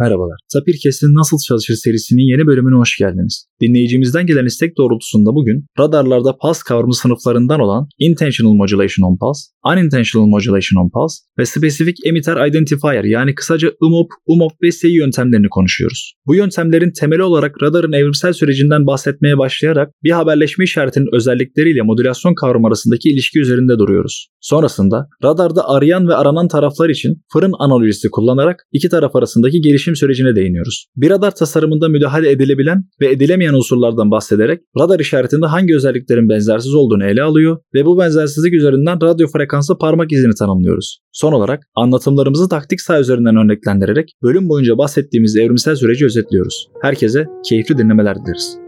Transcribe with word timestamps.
Merhabalar. 0.00 0.38
Sapirkes'in 0.48 1.14
Nasıl 1.14 1.38
Çalışır 1.48 1.74
serisinin 1.74 2.30
yeni 2.32 2.46
bölümüne 2.46 2.78
hoş 2.78 2.96
geldiniz. 2.98 3.46
Dinleyicimizden 3.60 4.26
gelen 4.26 4.46
istek 4.46 4.78
doğrultusunda 4.78 5.30
bugün 5.34 5.66
radarlarda 5.78 6.36
pulse 6.42 6.60
kavramı 6.68 6.94
sınıflarından 6.94 7.60
olan 7.60 7.88
Intentional 7.98 8.52
Modulation 8.52 9.02
on 9.08 9.18
Pulse, 9.18 9.40
Unintentional 9.72 10.26
Modulation 10.26 10.82
on 10.82 10.90
Pulse 10.94 11.16
ve 11.38 11.46
Specific 11.46 11.94
Emitter 12.04 12.46
Identifier 12.48 13.04
yani 13.04 13.34
kısaca 13.34 13.68
IMOP, 13.86 14.10
UMOP 14.26 14.52
ve 14.62 14.72
SEI 14.72 14.96
yöntemlerini 14.96 15.48
konuşuyoruz. 15.48 16.12
Bu 16.26 16.34
yöntemlerin 16.34 16.92
temeli 17.00 17.22
olarak 17.22 17.62
radarın 17.62 17.92
evrimsel 17.92 18.32
sürecinden 18.32 18.86
bahsetmeye 18.86 19.38
başlayarak 19.38 19.88
bir 20.04 20.10
haberleşme 20.10 20.64
işaretinin 20.64 21.14
özellikleriyle 21.14 21.82
modülasyon 21.82 22.34
kavramı 22.34 22.66
arasındaki 22.66 23.08
ilişki 23.08 23.40
üzerinde 23.40 23.78
duruyoruz. 23.78 24.28
Sonrasında 24.40 25.08
radarda 25.24 25.68
arayan 25.68 26.08
ve 26.08 26.14
aranan 26.14 26.48
taraflar 26.48 26.88
için 26.88 27.22
fırın 27.32 27.52
analojisi 27.58 28.10
kullanarak 28.10 28.66
iki 28.72 28.88
taraf 28.88 29.16
arasındaki 29.16 29.60
gelişim 29.60 29.87
sürecine 29.96 30.36
değiniyoruz. 30.36 30.86
Bir 30.96 31.10
radar 31.10 31.34
tasarımında 31.34 31.88
müdahale 31.88 32.30
edilebilen 32.30 32.84
ve 33.00 33.10
edilemeyen 33.10 33.54
unsurlardan 33.54 34.10
bahsederek 34.10 34.60
radar 34.78 35.00
işaretinde 35.00 35.46
hangi 35.46 35.76
özelliklerin 35.76 36.28
benzersiz 36.28 36.74
olduğunu 36.74 37.04
ele 37.04 37.22
alıyor 37.22 37.58
ve 37.74 37.84
bu 37.84 37.98
benzersizlik 37.98 38.54
üzerinden 38.54 39.00
radyo 39.02 39.28
frekanslı 39.28 39.78
parmak 39.78 40.12
izini 40.12 40.34
tanımlıyoruz. 40.38 40.98
Son 41.12 41.32
olarak 41.32 41.62
anlatımlarımızı 41.74 42.48
taktik 42.48 42.80
sağ 42.80 43.00
üzerinden 43.00 43.36
örneklendirerek 43.36 44.12
bölüm 44.22 44.48
boyunca 44.48 44.78
bahsettiğimiz 44.78 45.36
evrimsel 45.36 45.76
süreci 45.76 46.04
özetliyoruz. 46.04 46.68
Herkese 46.82 47.26
keyifli 47.48 47.78
dinlemeler 47.78 48.16
dileriz. 48.16 48.58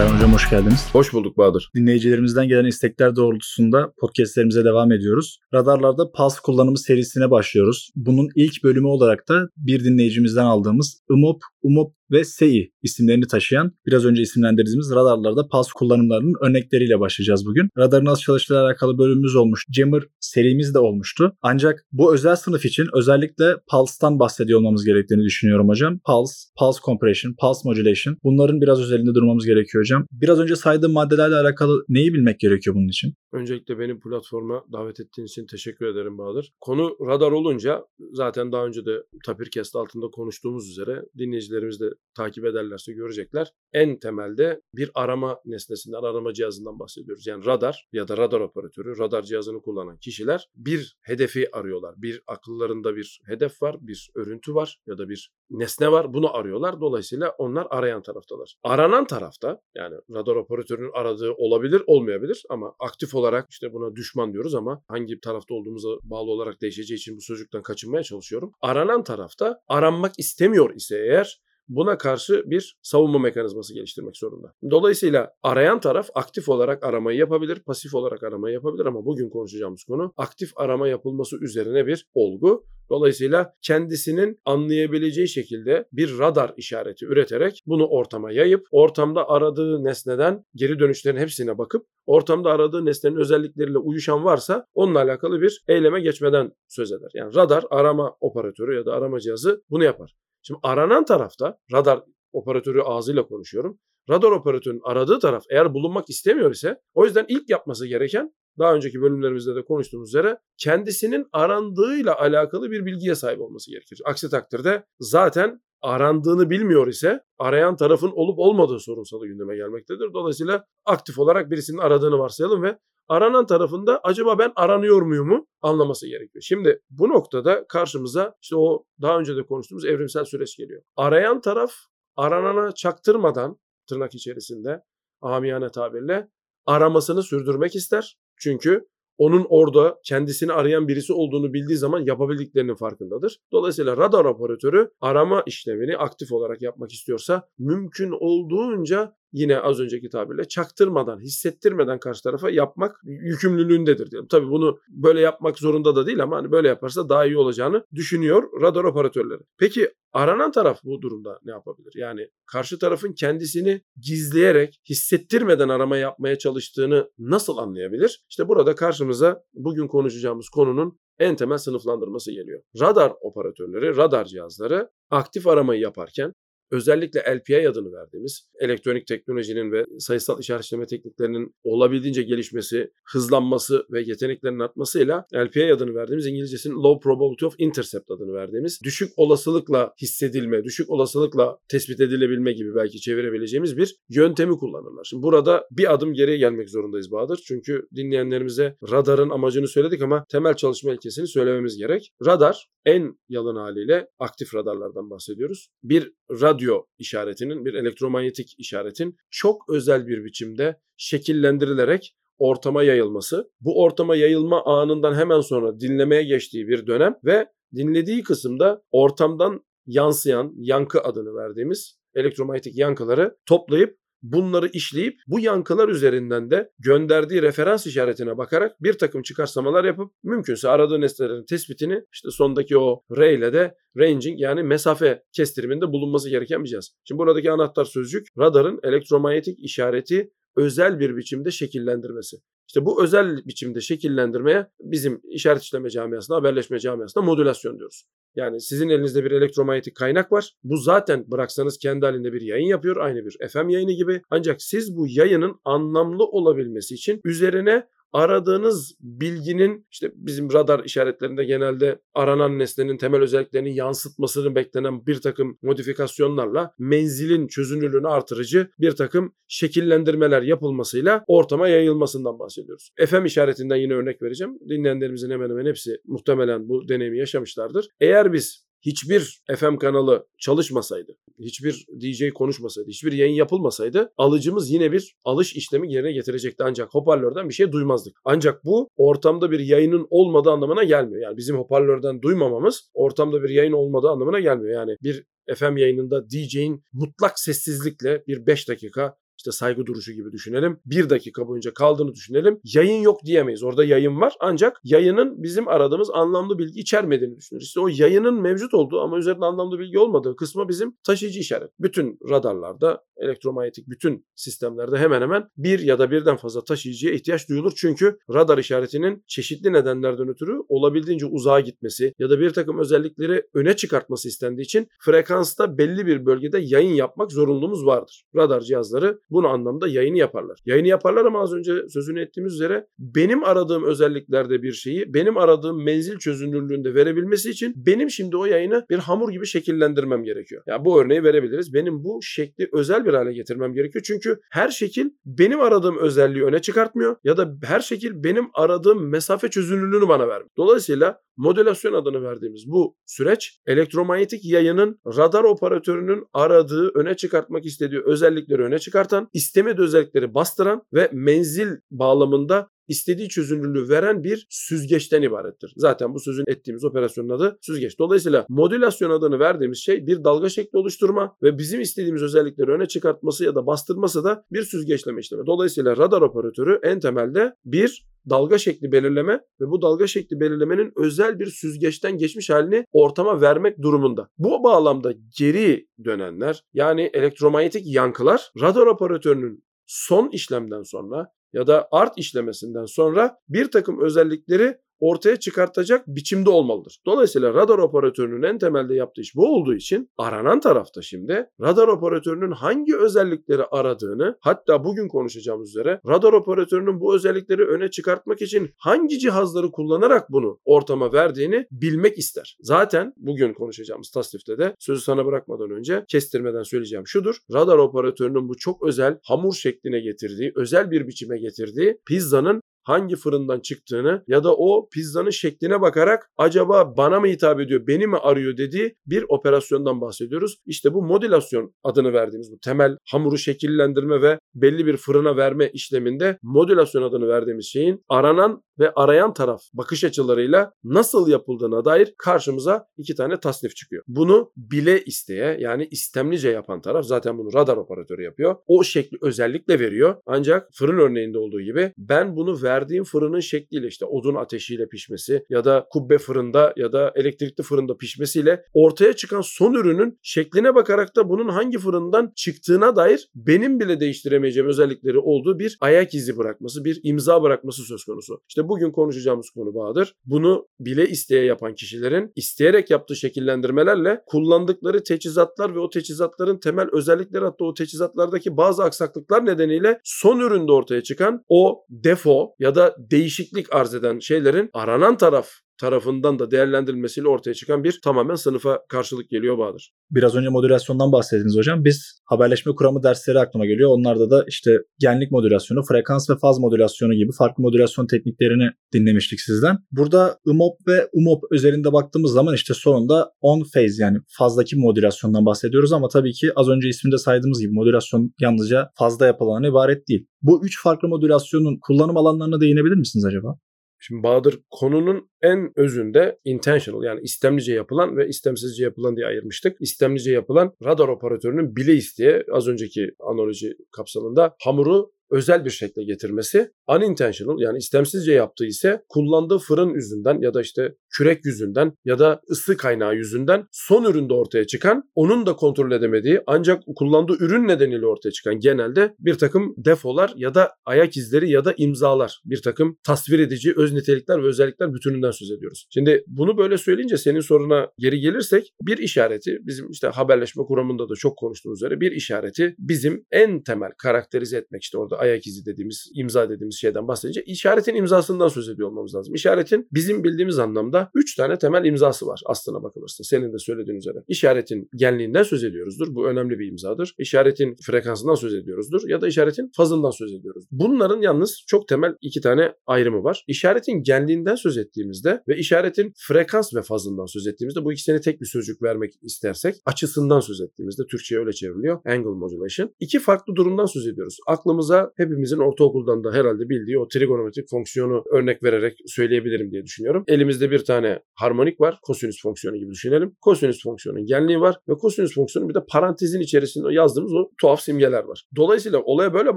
Serhan 0.00 0.16
Hocam 0.16 0.32
hoş 0.32 0.50
geldiniz. 0.50 0.88
Hoş 0.92 1.12
bulduk 1.12 1.38
Bahadır. 1.38 1.70
Dinleyicilerimizden 1.76 2.48
gelen 2.48 2.64
istekler 2.64 3.16
doğrultusunda 3.16 3.92
podcastlerimize 4.00 4.64
devam 4.64 4.92
ediyoruz. 4.92 5.38
Radarlarda 5.54 6.10
Pulse 6.12 6.38
kullanımı 6.42 6.78
serisine 6.78 7.30
başlıyoruz. 7.30 7.90
Bunun 7.96 8.28
ilk 8.36 8.64
bölümü 8.64 8.86
olarak 8.86 9.28
da 9.28 9.48
bir 9.56 9.84
dinleyicimizden 9.84 10.44
aldığımız 10.44 11.00
IMOP, 11.10 11.42
UMOP 11.62 11.94
ve 12.10 12.24
SEI 12.24 12.72
isimlerini 12.82 13.26
taşıyan 13.26 13.72
biraz 13.86 14.04
önce 14.04 14.22
isimlendirdiğimiz 14.22 14.90
radarlarda 14.94 15.48
Pulse 15.48 15.70
kullanımlarının 15.74 16.34
örnekleriyle 16.40 17.00
başlayacağız 17.00 17.46
bugün. 17.46 17.68
Radarın 17.78 18.04
nasıl 18.04 18.22
çalıştığıyla 18.22 18.66
alakalı 18.66 18.98
bölümümüz 18.98 19.36
olmuş. 19.36 19.66
Jammer 19.72 20.02
serimiz 20.20 20.74
de 20.74 20.78
olmuştu. 20.78 21.32
Ancak 21.42 21.86
bu 21.92 22.14
özel 22.14 22.36
sınıf 22.36 22.64
için 22.64 22.86
özellikle 22.94 23.44
Pulse'tan 23.70 24.18
bahsediyor 24.18 24.58
olmamız 24.58 24.84
gerektiğini 24.84 25.24
düşünüyorum 25.24 25.68
hocam. 25.68 26.00
Pulse, 26.06 26.34
Pulse 26.58 26.80
Compression, 26.84 27.34
Pulse 27.40 27.60
Modulation 27.64 28.16
bunların 28.24 28.60
biraz 28.60 28.80
özelinde 28.80 29.14
durmamız 29.14 29.46
gerekiyor 29.46 29.84
hocam. 29.84 30.06
Biraz 30.12 30.40
önce 30.40 30.56
saydığım 30.56 30.92
maddelerle 30.92 31.34
alakalı 31.34 31.84
neyi 31.88 32.14
bilmek 32.14 32.40
gerekiyor 32.40 32.76
bunun 32.76 32.88
için? 32.88 33.14
Öncelikle 33.32 33.78
beni 33.78 34.00
platforma 34.00 34.64
davet 34.72 35.00
ettiğin 35.00 35.26
için 35.26 35.46
teşekkür 35.46 35.86
ederim 35.86 36.18
Bahadır. 36.18 36.52
Konu 36.60 36.96
radar 37.06 37.32
olunca 37.32 37.84
zaten 38.12 38.52
daha 38.52 38.66
önce 38.66 38.86
de 38.86 39.02
Tapircast 39.26 39.76
altında 39.76 40.06
konuştuğumuz 40.06 40.70
üzere 40.70 41.02
dinleyicilerimiz 41.18 41.80
de 41.80 41.86
takip 42.16 42.44
ederlerse 42.70 42.92
görecekler. 42.92 43.52
En 43.72 43.98
temelde 43.98 44.60
bir 44.74 44.90
arama 44.94 45.40
nesnesinden, 45.44 46.02
arama 46.02 46.32
cihazından 46.32 46.78
bahsediyoruz. 46.78 47.26
Yani 47.26 47.46
radar 47.46 47.88
ya 47.92 48.08
da 48.08 48.16
radar 48.16 48.40
operatörü, 48.40 48.98
radar 48.98 49.22
cihazını 49.22 49.62
kullanan 49.62 49.96
kişiler 49.96 50.48
bir 50.56 50.96
hedefi 51.00 51.56
arıyorlar. 51.56 51.94
Bir 51.96 52.22
akıllarında 52.26 52.96
bir 52.96 53.20
hedef 53.26 53.62
var, 53.62 53.76
bir 53.80 54.10
örüntü 54.14 54.54
var 54.54 54.80
ya 54.86 54.98
da 54.98 55.08
bir 55.08 55.30
nesne 55.50 55.92
var. 55.92 56.14
Bunu 56.14 56.36
arıyorlar. 56.36 56.80
Dolayısıyla 56.80 57.34
onlar 57.38 57.66
arayan 57.70 58.02
taraftalar. 58.02 58.56
Aranan 58.62 59.06
tarafta 59.06 59.60
yani 59.74 59.96
radar 60.10 60.36
operatörünün 60.36 60.90
aradığı 60.94 61.32
olabilir, 61.32 61.82
olmayabilir 61.86 62.42
ama 62.48 62.74
aktif 62.78 63.14
olarak 63.14 63.50
işte 63.50 63.72
buna 63.72 63.96
düşman 63.96 64.32
diyoruz 64.32 64.54
ama 64.54 64.82
hangi 64.88 65.20
tarafta 65.20 65.54
olduğumuza 65.54 65.88
bağlı 66.02 66.30
olarak 66.30 66.62
değişeceği 66.62 66.96
için 66.98 67.16
bu 67.16 67.20
sözcükten 67.20 67.62
kaçınmaya 67.62 68.02
çalışıyorum. 68.02 68.52
Aranan 68.60 69.04
tarafta 69.04 69.60
aranmak 69.68 70.12
istemiyor 70.18 70.74
ise 70.74 70.98
eğer 70.98 71.40
buna 71.70 71.98
karşı 71.98 72.42
bir 72.46 72.78
savunma 72.82 73.18
mekanizması 73.18 73.74
geliştirmek 73.74 74.16
zorunda. 74.16 74.52
Dolayısıyla 74.70 75.32
arayan 75.42 75.80
taraf 75.80 76.08
aktif 76.14 76.48
olarak 76.48 76.84
aramayı 76.84 77.18
yapabilir, 77.18 77.60
pasif 77.60 77.94
olarak 77.94 78.22
aramayı 78.22 78.54
yapabilir 78.54 78.86
ama 78.86 79.04
bugün 79.04 79.30
konuşacağımız 79.30 79.84
konu 79.84 80.12
aktif 80.16 80.50
arama 80.56 80.88
yapılması 80.88 81.36
üzerine 81.44 81.86
bir 81.86 82.06
olgu. 82.14 82.64
Dolayısıyla 82.90 83.54
kendisinin 83.62 84.40
anlayabileceği 84.44 85.28
şekilde 85.28 85.88
bir 85.92 86.18
radar 86.18 86.54
işareti 86.56 87.06
üreterek 87.06 87.62
bunu 87.66 87.86
ortama 87.86 88.32
yayıp 88.32 88.66
ortamda 88.70 89.28
aradığı 89.28 89.84
nesneden 89.84 90.44
geri 90.54 90.78
dönüşlerin 90.78 91.18
hepsine 91.18 91.58
bakıp 91.58 91.86
ortamda 92.06 92.50
aradığı 92.50 92.84
nesnenin 92.84 93.16
özellikleriyle 93.16 93.78
uyuşan 93.78 94.24
varsa 94.24 94.66
onunla 94.74 94.98
alakalı 94.98 95.40
bir 95.40 95.64
eyleme 95.68 96.00
geçmeden 96.00 96.52
söz 96.68 96.92
eder. 96.92 97.10
Yani 97.14 97.34
radar 97.34 97.64
arama 97.70 98.16
operatörü 98.20 98.76
ya 98.76 98.86
da 98.86 98.92
arama 98.92 99.20
cihazı 99.20 99.62
bunu 99.70 99.84
yapar. 99.84 100.16
Şimdi 100.42 100.60
aranan 100.62 101.04
tarafta 101.04 101.58
radar 101.72 102.00
operatörü 102.32 102.80
ağzıyla 102.80 103.26
konuşuyorum. 103.26 103.78
Radar 104.10 104.30
operatörünün 104.30 104.80
aradığı 104.84 105.18
taraf 105.18 105.44
eğer 105.50 105.74
bulunmak 105.74 106.10
istemiyor 106.10 106.50
ise 106.50 106.80
o 106.94 107.04
yüzden 107.04 107.24
ilk 107.28 107.50
yapması 107.50 107.86
gereken 107.86 108.34
daha 108.58 108.74
önceki 108.74 109.02
bölümlerimizde 109.02 109.54
de 109.54 109.64
konuştuğumuz 109.64 110.08
üzere 110.08 110.38
kendisinin 110.58 111.26
arandığıyla 111.32 112.18
alakalı 112.18 112.70
bir 112.70 112.86
bilgiye 112.86 113.14
sahip 113.14 113.40
olması 113.40 113.70
gerekir. 113.70 114.00
Aksi 114.04 114.30
takdirde 114.30 114.84
zaten 115.00 115.60
arandığını 115.82 116.50
bilmiyor 116.50 116.86
ise 116.86 117.20
arayan 117.38 117.76
tarafın 117.76 118.10
olup 118.14 118.38
olmadığı 118.38 118.78
sorunsalı 118.78 119.26
gündeme 119.26 119.56
gelmektedir. 119.56 120.12
Dolayısıyla 120.14 120.64
aktif 120.86 121.18
olarak 121.18 121.50
birisinin 121.50 121.78
aradığını 121.78 122.18
varsayalım 122.18 122.62
ve 122.62 122.78
aranan 123.10 123.46
tarafında 123.46 124.00
acaba 124.02 124.38
ben 124.38 124.52
aranıyor 124.56 125.02
muyumu 125.02 125.46
anlaması 125.62 126.06
gerekiyor. 126.06 126.42
Şimdi 126.42 126.82
bu 126.90 127.08
noktada 127.08 127.66
karşımıza 127.68 128.34
işte 128.42 128.56
o 128.56 128.84
daha 129.02 129.18
önce 129.18 129.36
de 129.36 129.42
konuştuğumuz 129.42 129.84
evrimsel 129.84 130.24
süreç 130.24 130.56
geliyor. 130.56 130.82
Arayan 130.96 131.40
taraf 131.40 131.72
aranana 132.16 132.72
çaktırmadan 132.72 133.56
tırnak 133.88 134.14
içerisinde 134.14 134.82
amiyane 135.20 135.70
tabirle 135.70 136.28
aramasını 136.66 137.22
sürdürmek 137.22 137.74
ister. 137.74 138.18
Çünkü 138.36 138.86
onun 139.18 139.46
orada 139.48 140.00
kendisini 140.04 140.52
arayan 140.52 140.88
birisi 140.88 141.12
olduğunu 141.12 141.52
bildiği 141.52 141.76
zaman 141.76 142.00
yapabildiklerinin 142.00 142.74
farkındadır. 142.74 143.38
Dolayısıyla 143.52 143.96
radar 143.96 144.24
operatörü 144.24 144.90
arama 145.00 145.42
işlemini 145.46 145.96
aktif 145.96 146.32
olarak 146.32 146.62
yapmak 146.62 146.92
istiyorsa 146.92 147.48
mümkün 147.58 148.10
olduğunca 148.20 149.14
yine 149.32 149.58
az 149.58 149.80
önceki 149.80 150.08
tabirle 150.08 150.44
çaktırmadan, 150.48 151.20
hissettirmeden 151.20 151.98
karşı 151.98 152.22
tarafa 152.22 152.50
yapmak 152.50 153.00
yükümlülüğündedir 153.02 154.10
diyelim. 154.10 154.28
Tabii 154.28 154.50
bunu 154.50 154.78
böyle 154.88 155.20
yapmak 155.20 155.58
zorunda 155.58 155.96
da 155.96 156.06
değil 156.06 156.22
ama 156.22 156.36
hani 156.36 156.52
böyle 156.52 156.68
yaparsa 156.68 157.08
daha 157.08 157.26
iyi 157.26 157.36
olacağını 157.36 157.84
düşünüyor 157.94 158.62
radar 158.62 158.84
operatörleri. 158.84 159.40
Peki 159.58 159.90
aranan 160.12 160.52
taraf 160.52 160.80
bu 160.84 161.02
durumda 161.02 161.38
ne 161.44 161.50
yapabilir? 161.50 161.92
Yani 161.96 162.28
karşı 162.46 162.78
tarafın 162.78 163.12
kendisini 163.12 163.82
gizleyerek, 163.96 164.80
hissettirmeden 164.88 165.68
arama 165.68 165.96
yapmaya 165.96 166.38
çalıştığını 166.38 167.10
nasıl 167.18 167.56
anlayabilir? 167.56 168.24
İşte 168.30 168.48
burada 168.48 168.74
karşımıza 168.74 169.42
bugün 169.54 169.88
konuşacağımız 169.88 170.48
konunun 170.48 170.98
en 171.18 171.36
temel 171.36 171.58
sınıflandırması 171.58 172.32
geliyor. 172.32 172.62
Radar 172.80 173.12
operatörleri, 173.20 173.96
radar 173.96 174.24
cihazları 174.24 174.90
aktif 175.10 175.46
aramayı 175.46 175.80
yaparken 175.80 176.32
özellikle 176.70 177.20
LPI 177.20 177.68
adını 177.68 177.92
verdiğimiz 177.92 178.48
elektronik 178.60 179.06
teknolojinin 179.06 179.72
ve 179.72 179.84
sayısal 179.98 180.40
işaretleme 180.40 180.86
tekniklerinin 180.86 181.54
olabildiğince 181.64 182.22
gelişmesi, 182.22 182.90
hızlanması 183.12 183.86
ve 183.92 184.02
yeteneklerinin 184.02 184.58
artmasıyla 184.58 185.26
LPI 185.34 185.74
adını 185.74 185.94
verdiğimiz 185.94 186.26
İngilizcesinin 186.26 186.74
Low 186.74 187.02
Probability 187.02 187.46
of 187.46 187.54
Intercept 187.58 188.10
adını 188.10 188.32
verdiğimiz 188.32 188.80
düşük 188.84 189.12
olasılıkla 189.16 189.92
hissedilme, 190.02 190.64
düşük 190.64 190.90
olasılıkla 190.90 191.58
tespit 191.68 192.00
edilebilme 192.00 192.52
gibi 192.52 192.74
belki 192.74 193.00
çevirebileceğimiz 193.00 193.76
bir 193.76 193.96
yöntemi 194.08 194.58
kullanırlar. 194.58 195.04
Şimdi 195.04 195.22
burada 195.22 195.66
bir 195.70 195.94
adım 195.94 196.12
geriye 196.12 196.36
gelmek 196.36 196.70
zorundayız 196.70 197.12
Bahadır. 197.12 197.40
Çünkü 197.46 197.86
dinleyenlerimize 197.96 198.76
radarın 198.90 199.30
amacını 199.30 199.68
söyledik 199.68 200.02
ama 200.02 200.24
temel 200.28 200.54
çalışma 200.54 200.92
ilkesini 200.92 201.26
söylememiz 201.26 201.76
gerek. 201.76 202.12
Radar 202.26 202.66
en 202.84 203.18
yalın 203.28 203.56
haliyle 203.56 204.08
aktif 204.18 204.54
radarlardan 204.54 205.10
bahsediyoruz. 205.10 205.68
Bir 205.82 206.12
radyo 206.30 206.59
işaretinin, 206.98 207.64
bir 207.64 207.74
elektromanyetik 207.74 208.54
işaretin 208.58 209.16
çok 209.30 209.64
özel 209.68 210.06
bir 210.06 210.24
biçimde 210.24 210.80
şekillendirilerek 210.96 212.16
ortama 212.38 212.82
yayılması, 212.82 213.50
bu 213.60 213.82
ortama 213.82 214.16
yayılma 214.16 214.64
anından 214.64 215.14
hemen 215.14 215.40
sonra 215.40 215.80
dinlemeye 215.80 216.22
geçtiği 216.22 216.68
bir 216.68 216.86
dönem 216.86 217.14
ve 217.24 217.46
dinlediği 217.74 218.22
kısımda 218.22 218.82
ortamdan 218.90 219.64
yansıyan 219.86 220.52
yankı 220.56 221.00
adını 221.00 221.34
verdiğimiz 221.34 221.98
elektromanyetik 222.14 222.76
yankıları 222.76 223.36
toplayıp 223.46 223.98
bunları 224.22 224.68
işleyip 224.72 225.20
bu 225.26 225.40
yankılar 225.40 225.88
üzerinden 225.88 226.50
de 226.50 226.70
gönderdiği 226.78 227.42
referans 227.42 227.86
işaretine 227.86 228.38
bakarak 228.38 228.82
bir 228.82 228.98
takım 228.98 229.22
çıkarsamalar 229.22 229.84
yapıp 229.84 230.12
mümkünse 230.22 230.68
aradığı 230.68 231.00
nesnelerin 231.00 231.44
tespitini 231.44 232.02
işte 232.12 232.30
sondaki 232.30 232.78
o 232.78 233.02
R 233.16 233.34
ile 233.34 233.52
de 233.52 233.74
ranging 233.98 234.40
yani 234.40 234.62
mesafe 234.62 235.22
kestiriminde 235.32 235.92
bulunması 235.92 236.30
gereken 236.30 236.64
bir 236.64 236.68
cihaz. 236.68 236.90
Şimdi 237.04 237.18
buradaki 237.18 237.52
anahtar 237.52 237.84
sözcük 237.84 238.26
radarın 238.38 238.80
elektromanyetik 238.82 239.58
işareti 239.64 240.30
özel 240.56 241.00
bir 241.00 241.16
biçimde 241.16 241.50
şekillendirmesi. 241.50 242.36
İşte 242.68 242.86
bu 242.86 243.04
özel 243.04 243.36
biçimde 243.46 243.80
şekillendirmeye 243.80 244.66
bizim 244.80 245.20
işaret 245.24 245.62
işleme 245.62 245.90
camiasında, 245.90 246.36
haberleşme 246.36 246.78
camiasında 246.78 247.24
modülasyon 247.24 247.78
diyoruz. 247.78 248.04
Yani 248.36 248.60
sizin 248.60 248.88
elinizde 248.88 249.24
bir 249.24 249.30
elektromanyetik 249.30 249.96
kaynak 249.96 250.32
var. 250.32 250.52
Bu 250.64 250.76
zaten 250.76 251.24
bıraksanız 251.30 251.78
kendi 251.78 252.06
halinde 252.06 252.32
bir 252.32 252.40
yayın 252.40 252.66
yapıyor. 252.66 252.96
Aynı 252.96 253.24
bir 253.24 253.48
FM 253.48 253.68
yayını 253.68 253.92
gibi. 253.92 254.22
Ancak 254.30 254.62
siz 254.62 254.96
bu 254.96 255.06
yayının 255.08 255.60
anlamlı 255.64 256.24
olabilmesi 256.24 256.94
için 256.94 257.20
üzerine 257.24 257.86
aradığınız 258.12 258.94
bilginin 259.00 259.86
işte 259.90 260.12
bizim 260.14 260.52
radar 260.52 260.84
işaretlerinde 260.84 261.44
genelde 261.44 262.00
aranan 262.14 262.58
nesnenin 262.58 262.96
temel 262.96 263.22
özelliklerini 263.22 263.74
yansıtmasını 263.74 264.54
beklenen 264.54 265.06
bir 265.06 265.20
takım 265.20 265.58
modifikasyonlarla 265.62 266.74
menzilin 266.78 267.46
çözünürlüğünü 267.46 268.08
artırıcı 268.08 268.70
bir 268.80 268.92
takım 268.92 269.34
şekillendirmeler 269.48 270.42
yapılmasıyla 270.42 271.24
ortama 271.26 271.68
yayılmasından 271.68 272.38
bahsediyoruz. 272.38 272.90
FM 273.06 273.24
işaretinden 273.24 273.76
yine 273.76 273.94
örnek 273.94 274.22
vereceğim. 274.22 274.58
Dinleyenlerimizin 274.68 275.30
hemen 275.30 275.50
hemen 275.50 275.66
hepsi 275.66 275.96
muhtemelen 276.04 276.68
bu 276.68 276.88
deneyimi 276.88 277.18
yaşamışlardır. 277.18 277.88
Eğer 278.00 278.32
biz 278.32 278.69
hiçbir 278.82 279.42
FM 279.56 279.76
kanalı 279.76 280.26
çalışmasaydı, 280.38 281.16
hiçbir 281.38 281.86
DJ 282.00 282.30
konuşmasaydı, 282.34 282.88
hiçbir 282.88 283.12
yayın 283.12 283.34
yapılmasaydı 283.34 284.12
alıcımız 284.16 284.70
yine 284.70 284.92
bir 284.92 285.14
alış 285.24 285.56
işlemi 285.56 285.92
yerine 285.92 286.12
getirecekti. 286.12 286.64
Ancak 286.64 286.94
hoparlörden 286.94 287.48
bir 287.48 287.54
şey 287.54 287.72
duymazdık. 287.72 288.20
Ancak 288.24 288.64
bu 288.64 288.88
ortamda 288.96 289.50
bir 289.50 289.60
yayının 289.60 290.06
olmadığı 290.10 290.50
anlamına 290.50 290.84
gelmiyor. 290.84 291.22
Yani 291.22 291.36
bizim 291.36 291.56
hoparlörden 291.56 292.22
duymamamız 292.22 292.90
ortamda 292.94 293.42
bir 293.42 293.50
yayın 293.50 293.72
olmadığı 293.72 294.08
anlamına 294.08 294.40
gelmiyor. 294.40 294.74
Yani 294.74 294.96
bir 295.02 295.24
FM 295.54 295.76
yayınında 295.76 296.30
DJ'in 296.30 296.82
mutlak 296.92 297.38
sessizlikle 297.38 298.22
bir 298.26 298.46
5 298.46 298.68
dakika 298.68 299.16
işte 299.40 299.52
saygı 299.52 299.86
duruşu 299.86 300.12
gibi 300.12 300.32
düşünelim. 300.32 300.80
Bir 300.86 301.10
dakika 301.10 301.48
boyunca 301.48 301.74
kaldığını 301.74 302.14
düşünelim. 302.14 302.60
Yayın 302.64 303.02
yok 303.02 303.24
diyemeyiz. 303.24 303.62
Orada 303.62 303.84
yayın 303.84 304.20
var 304.20 304.34
ancak 304.40 304.80
yayının 304.84 305.42
bizim 305.42 305.68
aradığımız 305.68 306.10
anlamlı 306.10 306.58
bilgi 306.58 306.80
içermediğini 306.80 307.36
düşünürüz. 307.36 307.66
İşte 307.66 307.80
o 307.80 307.88
yayının 307.88 308.40
mevcut 308.42 308.74
olduğu 308.74 309.00
ama 309.00 309.18
üzerinde 309.18 309.44
anlamlı 309.44 309.78
bilgi 309.78 309.98
olmadığı 309.98 310.36
kısmı 310.36 310.68
bizim 310.68 310.96
taşıyıcı 311.06 311.40
işaret. 311.40 311.70
Bütün 311.80 312.18
radarlarda, 312.30 313.04
elektromanyetik 313.16 313.88
bütün 313.88 314.26
sistemlerde 314.34 314.98
hemen 314.98 315.22
hemen 315.22 315.48
bir 315.56 315.78
ya 315.80 315.98
da 315.98 316.10
birden 316.10 316.36
fazla 316.36 316.64
taşıyıcıya 316.64 317.14
ihtiyaç 317.14 317.48
duyulur. 317.48 317.72
Çünkü 317.76 318.18
radar 318.34 318.58
işaretinin 318.58 319.24
çeşitli 319.26 319.72
nedenlerden 319.72 320.28
ötürü 320.28 320.58
olabildiğince 320.68 321.26
uzağa 321.26 321.60
gitmesi 321.60 322.14
ya 322.18 322.30
da 322.30 322.40
bir 322.40 322.50
takım 322.50 322.78
özellikleri 322.78 323.42
öne 323.54 323.76
çıkartması 323.76 324.28
istendiği 324.28 324.64
için 324.64 324.88
frekansta 325.00 325.78
belli 325.78 326.06
bir 326.06 326.26
bölgede 326.26 326.58
yayın 326.62 326.94
yapmak 326.94 327.32
zorunluluğumuz 327.32 327.86
vardır. 327.86 328.24
Radar 328.36 328.60
cihazları 328.60 329.20
bunu 329.30 329.48
anlamda 329.48 329.88
yayını 329.88 330.18
yaparlar. 330.18 330.58
Yayını 330.66 330.88
yaparlar 330.88 331.24
ama 331.24 331.42
az 331.42 331.52
önce 331.52 331.72
sözünü 331.88 332.20
ettiğimiz 332.20 332.54
üzere 332.54 332.86
benim 332.98 333.44
aradığım 333.44 333.84
özelliklerde 333.84 334.62
bir 334.62 334.72
şeyi 334.72 335.14
benim 335.14 335.36
aradığım 335.36 335.84
menzil 335.84 336.18
çözünürlüğünde 336.18 336.94
verebilmesi 336.94 337.50
için 337.50 337.74
benim 337.76 338.10
şimdi 338.10 338.36
o 338.36 338.44
yayını 338.44 338.86
bir 338.90 338.98
hamur 338.98 339.32
gibi 339.32 339.46
şekillendirmem 339.46 340.24
gerekiyor. 340.24 340.62
Ya 340.66 340.84
bu 340.84 341.00
örneği 341.00 341.24
verebiliriz. 341.24 341.74
Benim 341.74 342.04
bu 342.04 342.20
şekli 342.22 342.68
özel 342.72 343.04
bir 343.04 343.14
hale 343.14 343.32
getirmem 343.32 343.72
gerekiyor. 343.74 344.02
Çünkü 344.06 344.38
her 344.50 344.68
şekil 344.68 345.10
benim 345.24 345.60
aradığım 345.60 345.98
özelliği 345.98 346.44
öne 346.44 346.60
çıkartmıyor 346.62 347.16
ya 347.24 347.36
da 347.36 347.54
her 347.64 347.80
şekil 347.80 348.24
benim 348.24 348.48
aradığım 348.54 349.10
mesafe 349.10 349.48
çözünürlüğünü 349.48 350.08
bana 350.08 350.28
vermiyor. 350.28 350.50
Dolayısıyla 350.56 351.20
modülasyon 351.40 351.92
adını 351.92 352.22
verdiğimiz 352.22 352.64
bu 352.66 352.96
süreç 353.06 353.60
elektromanyetik 353.66 354.44
yayının 354.44 355.00
radar 355.06 355.44
operatörünün 355.44 356.24
aradığı, 356.32 356.90
öne 356.94 357.16
çıkartmak 357.16 357.66
istediği 357.66 358.00
özellikleri 358.04 358.62
öne 358.62 358.78
çıkartan, 358.78 359.28
istemediği 359.32 359.82
özellikleri 359.82 360.34
bastıran 360.34 360.82
ve 360.94 361.10
menzil 361.12 361.68
bağlamında 361.90 362.70
istediği 362.88 363.28
çözünürlüğü 363.28 363.88
veren 363.88 364.24
bir 364.24 364.46
süzgeçten 364.50 365.22
ibarettir. 365.22 365.72
Zaten 365.76 366.14
bu 366.14 366.20
sözün 366.20 366.44
ettiğimiz 366.46 366.84
operasyonun 366.84 367.28
adı 367.28 367.58
süzgeç. 367.60 367.98
Dolayısıyla 367.98 368.46
modülasyon 368.48 369.10
adını 369.10 369.38
verdiğimiz 369.38 369.78
şey 369.78 370.06
bir 370.06 370.24
dalga 370.24 370.48
şekli 370.48 370.78
oluşturma 370.78 371.36
ve 371.42 371.58
bizim 371.58 371.80
istediğimiz 371.80 372.22
özellikleri 372.22 372.70
öne 372.70 372.86
çıkartması 372.86 373.44
ya 373.44 373.54
da 373.54 373.66
bastırması 373.66 374.24
da 374.24 374.44
bir 374.52 374.62
süzgeçleme 374.62 375.20
işlemi. 375.20 375.46
Dolayısıyla 375.46 375.96
radar 375.96 376.22
operatörü 376.22 376.78
en 376.82 377.00
temelde 377.00 377.54
bir 377.64 378.09
dalga 378.30 378.58
şekli 378.58 378.92
belirleme 378.92 379.32
ve 379.60 379.70
bu 379.70 379.82
dalga 379.82 380.06
şekli 380.06 380.40
belirlemenin 380.40 380.92
özel 380.96 381.38
bir 381.38 381.46
süzgeçten 381.46 382.18
geçmiş 382.18 382.50
halini 382.50 382.84
ortama 382.92 383.40
vermek 383.40 383.82
durumunda. 383.82 384.28
Bu 384.38 384.64
bağlamda 384.64 385.12
geri 385.38 385.88
dönenler 386.04 386.64
yani 386.74 387.10
elektromanyetik 387.12 387.86
yankılar 387.86 388.52
radar 388.60 388.86
operatörünün 388.86 389.64
son 389.86 390.28
işlemden 390.28 390.82
sonra 390.82 391.26
ya 391.52 391.66
da 391.66 391.88
art 391.90 392.18
işlemesinden 392.18 392.84
sonra 392.84 393.36
bir 393.48 393.70
takım 393.70 394.00
özellikleri 394.00 394.78
ortaya 395.00 395.36
çıkartacak 395.36 396.06
biçimde 396.06 396.50
olmalıdır. 396.50 397.00
Dolayısıyla 397.06 397.54
radar 397.54 397.78
operatörünün 397.78 398.42
en 398.42 398.58
temelde 398.58 398.94
yaptığı 398.94 399.20
iş 399.20 399.36
bu 399.36 399.54
olduğu 399.54 399.74
için 399.74 400.10
aranan 400.18 400.60
tarafta 400.60 401.02
şimdi 401.02 401.46
radar 401.60 401.88
operatörünün 401.88 402.50
hangi 402.50 402.96
özellikleri 402.96 403.64
aradığını 403.64 404.36
hatta 404.40 404.84
bugün 404.84 405.08
konuşacağımız 405.08 405.68
üzere 405.70 406.00
radar 406.06 406.32
operatörünün 406.32 407.00
bu 407.00 407.14
özellikleri 407.14 407.64
öne 407.64 407.90
çıkartmak 407.90 408.42
için 408.42 408.70
hangi 408.76 409.18
cihazları 409.18 409.70
kullanarak 409.70 410.30
bunu 410.32 410.58
ortama 410.64 411.12
verdiğini 411.12 411.66
bilmek 411.70 412.18
ister. 412.18 412.56
Zaten 412.60 413.12
bugün 413.16 413.54
konuşacağımız 413.54 414.10
tasnifte 414.10 414.58
de 414.58 414.74
sözü 414.78 415.00
sana 415.00 415.26
bırakmadan 415.26 415.70
önce 415.70 416.04
kestirmeden 416.08 416.62
söyleyeceğim 416.62 417.06
şudur. 417.06 417.36
Radar 417.52 417.78
operatörünün 417.78 418.48
bu 418.48 418.56
çok 418.56 418.82
özel 418.82 419.18
hamur 419.22 419.54
şekline 419.54 420.00
getirdiği, 420.00 420.52
özel 420.56 420.90
bir 420.90 421.08
biçime 421.08 421.38
getirdiği 421.38 421.98
pizzanın 422.06 422.62
hangi 422.82 423.16
fırından 423.16 423.60
çıktığını 423.60 424.24
ya 424.26 424.44
da 424.44 424.56
o 424.56 424.88
pizzanın 424.88 425.30
şekline 425.30 425.80
bakarak 425.80 426.30
acaba 426.36 426.96
bana 426.96 427.20
mı 427.20 427.26
hitap 427.26 427.60
ediyor, 427.60 427.86
beni 427.86 428.06
mi 428.06 428.16
arıyor 428.16 428.56
dediği 428.56 428.94
bir 429.06 429.24
operasyondan 429.28 430.00
bahsediyoruz. 430.00 430.56
İşte 430.66 430.94
bu 430.94 431.02
modülasyon 431.02 431.74
adını 431.84 432.12
verdiğimiz 432.12 432.52
bu 432.52 432.58
temel 432.64 432.96
hamuru 433.10 433.38
şekillendirme 433.38 434.22
ve 434.22 434.38
belli 434.54 434.86
bir 434.86 434.96
fırına 434.96 435.36
verme 435.36 435.70
işleminde 435.72 436.38
modülasyon 436.42 437.02
adını 437.02 437.28
verdiğimiz 437.28 437.66
şeyin 437.66 438.04
aranan 438.08 438.62
ve 438.78 438.92
arayan 438.96 439.34
taraf 439.34 439.62
bakış 439.74 440.04
açılarıyla 440.04 440.72
nasıl 440.84 441.28
yapıldığına 441.28 441.84
dair 441.84 442.14
karşımıza 442.18 442.86
iki 442.96 443.14
tane 443.14 443.40
tasnif 443.40 443.76
çıkıyor. 443.76 444.04
Bunu 444.08 444.52
bile 444.56 445.04
isteye 445.04 445.56
yani 445.60 445.88
istemlice 445.90 446.50
yapan 446.50 446.82
taraf 446.82 447.04
zaten 447.04 447.38
bunu 447.38 447.52
radar 447.54 447.76
operatörü 447.76 448.22
yapıyor. 448.22 448.56
O 448.66 448.84
şekli 448.84 449.18
özellikle 449.22 449.80
veriyor. 449.80 450.16
Ancak 450.26 450.68
fırın 450.74 450.98
örneğinde 450.98 451.38
olduğu 451.38 451.60
gibi 451.60 451.92
ben 451.98 452.36
bunu 452.36 452.62
verdiğim 452.62 453.04
fırının 453.04 453.40
şekliyle 453.40 453.86
işte 453.86 454.04
odun 454.04 454.34
ateşiyle 454.34 454.88
pişmesi 454.88 455.44
ya 455.48 455.64
da 455.64 455.86
kubbe 455.90 456.18
fırında 456.18 456.72
ya 456.76 456.92
da 456.92 457.12
elektrikli 457.14 457.62
fırında 457.62 457.96
pişmesiyle 457.96 458.64
ortaya 458.74 459.12
çıkan 459.12 459.40
son 459.40 459.74
ürünün 459.74 460.18
şekline 460.22 460.74
bakarak 460.74 461.16
da 461.16 461.28
bunun 461.28 461.48
hangi 461.48 461.78
fırından 461.78 462.32
çıktığına 462.36 462.96
dair 462.96 463.28
benim 463.34 463.80
bile 463.80 464.00
değiştiremeyeceğim 464.00 464.39
özellikleri 464.44 465.18
olduğu 465.18 465.58
bir 465.58 465.78
ayak 465.80 466.14
izi 466.14 466.36
bırakması, 466.36 466.84
bir 466.84 467.00
imza 467.02 467.42
bırakması 467.42 467.82
söz 467.82 468.04
konusu. 468.04 468.40
İşte 468.48 468.68
bugün 468.68 468.90
konuşacağımız 468.90 469.50
konu 469.50 469.74
Bahadır. 469.74 470.14
Bunu 470.24 470.68
bile 470.80 471.08
isteye 471.08 471.44
yapan 471.44 471.74
kişilerin 471.74 472.32
isteyerek 472.36 472.90
yaptığı 472.90 473.16
şekillendirmelerle 473.16 474.22
kullandıkları 474.26 475.02
teçhizatlar 475.02 475.74
ve 475.74 475.78
o 475.78 475.90
teçhizatların 475.90 476.58
temel 476.58 476.88
özellikleri 476.92 477.44
hatta 477.44 477.64
o 477.64 477.74
teçhizatlardaki 477.74 478.56
bazı 478.56 478.84
aksaklıklar 478.84 479.46
nedeniyle 479.46 480.00
son 480.04 480.40
üründe 480.40 480.72
ortaya 480.72 481.02
çıkan 481.02 481.44
o 481.48 481.84
defo 481.88 482.54
ya 482.58 482.74
da 482.74 482.96
değişiklik 483.10 483.74
arz 483.74 483.94
eden 483.94 484.18
şeylerin 484.18 484.70
aranan 484.72 485.16
taraf 485.16 485.50
tarafından 485.80 486.38
da 486.38 486.50
değerlendirilmesiyle 486.50 487.28
ortaya 487.28 487.54
çıkan 487.54 487.84
bir 487.84 488.00
tamamen 488.04 488.34
sınıfa 488.34 488.78
karşılık 488.88 489.30
geliyor 489.30 489.58
Bahadır. 489.58 489.92
Biraz 490.10 490.36
önce 490.36 490.48
modülasyondan 490.48 491.12
bahsettiniz 491.12 491.56
hocam. 491.56 491.84
Biz 491.84 492.20
haberleşme 492.24 492.74
kuramı 492.74 493.02
dersleri 493.02 493.38
aklıma 493.38 493.66
geliyor. 493.66 493.90
Onlarda 493.90 494.30
da 494.30 494.44
işte 494.48 494.70
genlik 494.98 495.32
modülasyonu, 495.32 495.82
frekans 495.88 496.30
ve 496.30 496.34
faz 496.42 496.58
modülasyonu 496.58 497.14
gibi 497.14 497.30
farklı 497.38 497.62
modülasyon 497.62 498.06
tekniklerini 498.06 498.70
dinlemiştik 498.92 499.40
sizden. 499.40 499.78
Burada 499.92 500.38
IMOP 500.46 500.74
ve 500.88 501.08
UMOP 501.12 501.42
özelinde 501.52 501.92
baktığımız 501.92 502.32
zaman 502.32 502.54
işte 502.54 502.74
sonunda 502.74 503.30
on 503.40 503.60
phase 503.74 504.02
yani 504.02 504.18
fazdaki 504.38 504.76
modülasyondan 504.76 505.46
bahsediyoruz 505.46 505.92
ama 505.92 506.08
tabii 506.08 506.32
ki 506.32 506.50
az 506.56 506.68
önce 506.68 506.88
isminde 506.88 507.18
saydığımız 507.18 507.60
gibi 507.60 507.72
modülasyon 507.72 508.32
yalnızca 508.40 508.90
fazda 508.98 509.26
yapılan 509.26 509.64
ibaret 509.64 510.08
değil. 510.08 510.26
Bu 510.42 510.64
üç 510.64 510.82
farklı 510.82 511.08
modülasyonun 511.08 511.78
kullanım 511.82 512.16
alanlarına 512.16 512.60
değinebilir 512.60 512.96
misiniz 512.96 513.24
acaba? 513.24 513.58
Şimdi 514.02 514.22
Bahadır 514.22 514.60
konunun 514.70 515.30
en 515.42 515.72
özünde 515.76 516.38
intentional 516.44 517.02
yani 517.02 517.20
istemlice 517.20 517.74
yapılan 517.74 518.16
ve 518.16 518.28
istemsizce 518.28 518.84
yapılan 518.84 519.16
diye 519.16 519.26
ayırmıştık. 519.26 519.76
İstemlice 519.80 520.32
yapılan 520.32 520.72
radar 520.84 521.08
operatörünün 521.08 521.76
bile 521.76 521.94
isteye 521.94 522.44
az 522.52 522.68
önceki 522.68 523.10
analoji 523.20 523.76
kapsamında 523.92 524.56
hamuru 524.64 525.12
özel 525.30 525.64
bir 525.64 525.70
şekle 525.70 526.04
getirmesi. 526.04 526.70
Unintentional 526.88 527.60
yani 527.60 527.78
istemsizce 527.78 528.32
yaptığı 528.32 528.66
ise 528.66 529.02
kullandığı 529.08 529.58
fırın 529.58 529.94
yüzünden 529.94 530.38
ya 530.40 530.54
da 530.54 530.60
işte 530.60 530.94
kürek 531.16 531.44
yüzünden 531.44 531.92
ya 532.04 532.18
da 532.18 532.40
ısı 532.50 532.76
kaynağı 532.76 533.14
yüzünden 533.14 533.66
son 533.72 534.04
üründe 534.04 534.34
ortaya 534.34 534.66
çıkan 534.66 535.02
onun 535.14 535.46
da 535.46 535.56
kontrol 535.56 535.92
edemediği 535.92 536.40
ancak 536.46 536.82
kullandığı 536.96 537.36
ürün 537.40 537.68
nedeniyle 537.68 538.06
ortaya 538.06 538.30
çıkan 538.30 538.60
genelde 538.60 539.14
bir 539.18 539.34
takım 539.34 539.74
defolar 539.76 540.32
ya 540.36 540.54
da 540.54 540.72
ayak 540.84 541.16
izleri 541.16 541.50
ya 541.50 541.64
da 541.64 541.74
imzalar 541.76 542.40
bir 542.44 542.62
takım 542.62 542.96
tasvir 543.06 543.38
edici 543.38 543.72
öz 543.76 543.92
nitelikler 543.92 544.42
ve 544.42 544.46
özellikler 544.46 544.94
bütününden 544.94 545.30
söz 545.30 545.50
ediyoruz. 545.50 545.86
Şimdi 545.90 546.24
bunu 546.26 546.58
böyle 546.58 546.78
söyleyince 546.78 547.16
senin 547.16 547.40
soruna 547.40 547.88
geri 547.98 548.20
gelirsek 548.20 548.72
bir 548.82 548.98
işareti 548.98 549.58
bizim 549.60 549.90
işte 549.90 550.08
haberleşme 550.08 550.64
kuramında 550.64 551.08
da 551.08 551.14
çok 551.14 551.38
konuştuğumuz 551.38 551.82
üzere 551.82 552.00
bir 552.00 552.12
işareti 552.12 552.74
bizim 552.78 553.24
en 553.30 553.62
temel 553.62 553.90
karakterize 553.98 554.56
etmek 554.56 554.82
işte 554.82 554.98
orada 554.98 555.19
ayak 555.20 555.46
izi 555.46 555.66
dediğimiz 555.66 556.10
imza 556.14 556.50
dediğimiz 556.50 556.76
şeyden 556.80 557.08
bahsedince 557.08 557.42
işaretin 557.42 557.94
imzasından 557.94 558.48
söz 558.48 558.68
ediyor 558.68 558.88
olmamız 558.88 559.14
lazım. 559.14 559.34
İşaretin 559.34 559.88
bizim 559.92 560.24
bildiğimiz 560.24 560.58
anlamda 560.58 561.10
3 561.14 561.36
tane 561.36 561.58
temel 561.58 561.84
imzası 561.84 562.26
var 562.26 562.40
aslına 562.46 562.82
bakılırsa. 562.82 563.24
Senin 563.24 563.52
de 563.52 563.58
söylediğin 563.58 563.98
üzere. 563.98 564.18
İşaretin 564.28 564.88
genliğinden 564.96 565.42
söz 565.42 565.64
ediyoruzdur. 565.64 566.14
Bu 566.14 566.28
önemli 566.28 566.58
bir 566.58 566.66
imzadır. 566.66 567.14
İşaretin 567.18 567.76
frekansından 567.86 568.34
söz 568.34 568.54
ediyoruzdur 568.54 569.08
ya 569.08 569.20
da 569.20 569.28
işaretin 569.28 569.70
fazından 569.76 570.10
söz 570.10 570.32
ediyoruz. 570.32 570.64
Bunların 570.70 571.20
yalnız 571.20 571.64
çok 571.66 571.88
temel 571.88 572.14
iki 572.20 572.40
tane 572.40 572.72
ayrımı 572.86 573.24
var. 573.24 573.44
İşaretin 573.48 574.02
genliğinden 574.02 574.54
söz 574.54 574.78
ettiğimizde 574.78 575.42
ve 575.48 575.56
işaretin 575.56 576.12
frekans 576.16 576.74
ve 576.74 576.82
fazından 576.82 577.26
söz 577.26 577.46
ettiğimizde 577.46 577.84
bu 577.84 577.92
ikisine 577.92 578.20
tek 578.20 578.40
bir 578.40 578.46
sözcük 578.46 578.82
vermek 578.82 579.12
istersek 579.22 579.74
açısından 579.86 580.40
söz 580.40 580.60
ettiğimizde 580.60 581.02
Türkçe'ye 581.10 581.40
öyle 581.40 581.52
çevriliyor. 581.52 581.98
Angle 582.06 582.30
modulation. 582.30 582.94
İki 583.00 583.20
farklı 583.20 583.54
durumdan 583.56 583.86
söz 583.86 584.06
ediyoruz. 584.06 584.38
Aklımıza 584.46 585.09
hepimizin 585.16 585.58
ortaokuldan 585.58 586.24
da 586.24 586.32
herhalde 586.32 586.68
bildiği 586.68 586.98
o 586.98 587.08
trigonometrik 587.08 587.70
fonksiyonu 587.70 588.24
örnek 588.32 588.62
vererek 588.62 588.98
söyleyebilirim 589.06 589.70
diye 589.70 589.84
düşünüyorum. 589.84 590.24
Elimizde 590.28 590.70
bir 590.70 590.84
tane 590.84 591.18
harmonik 591.34 591.80
var. 591.80 591.98
Kosinüs 592.02 592.42
fonksiyonu 592.42 592.76
gibi 592.76 592.90
düşünelim. 592.90 593.36
Kosinüs 593.40 593.82
fonksiyonun 593.82 594.26
genliği 594.26 594.60
var 594.60 594.76
ve 594.88 594.94
kosinüs 594.94 595.34
fonksiyonu 595.34 595.68
bir 595.68 595.74
de 595.74 595.84
parantezin 595.88 596.40
içerisinde 596.40 596.94
yazdığımız 596.94 597.32
o 597.32 597.50
tuhaf 597.60 597.80
simgeler 597.80 598.24
var. 598.24 598.44
Dolayısıyla 598.56 598.98
olaya 598.98 599.34
böyle 599.34 599.56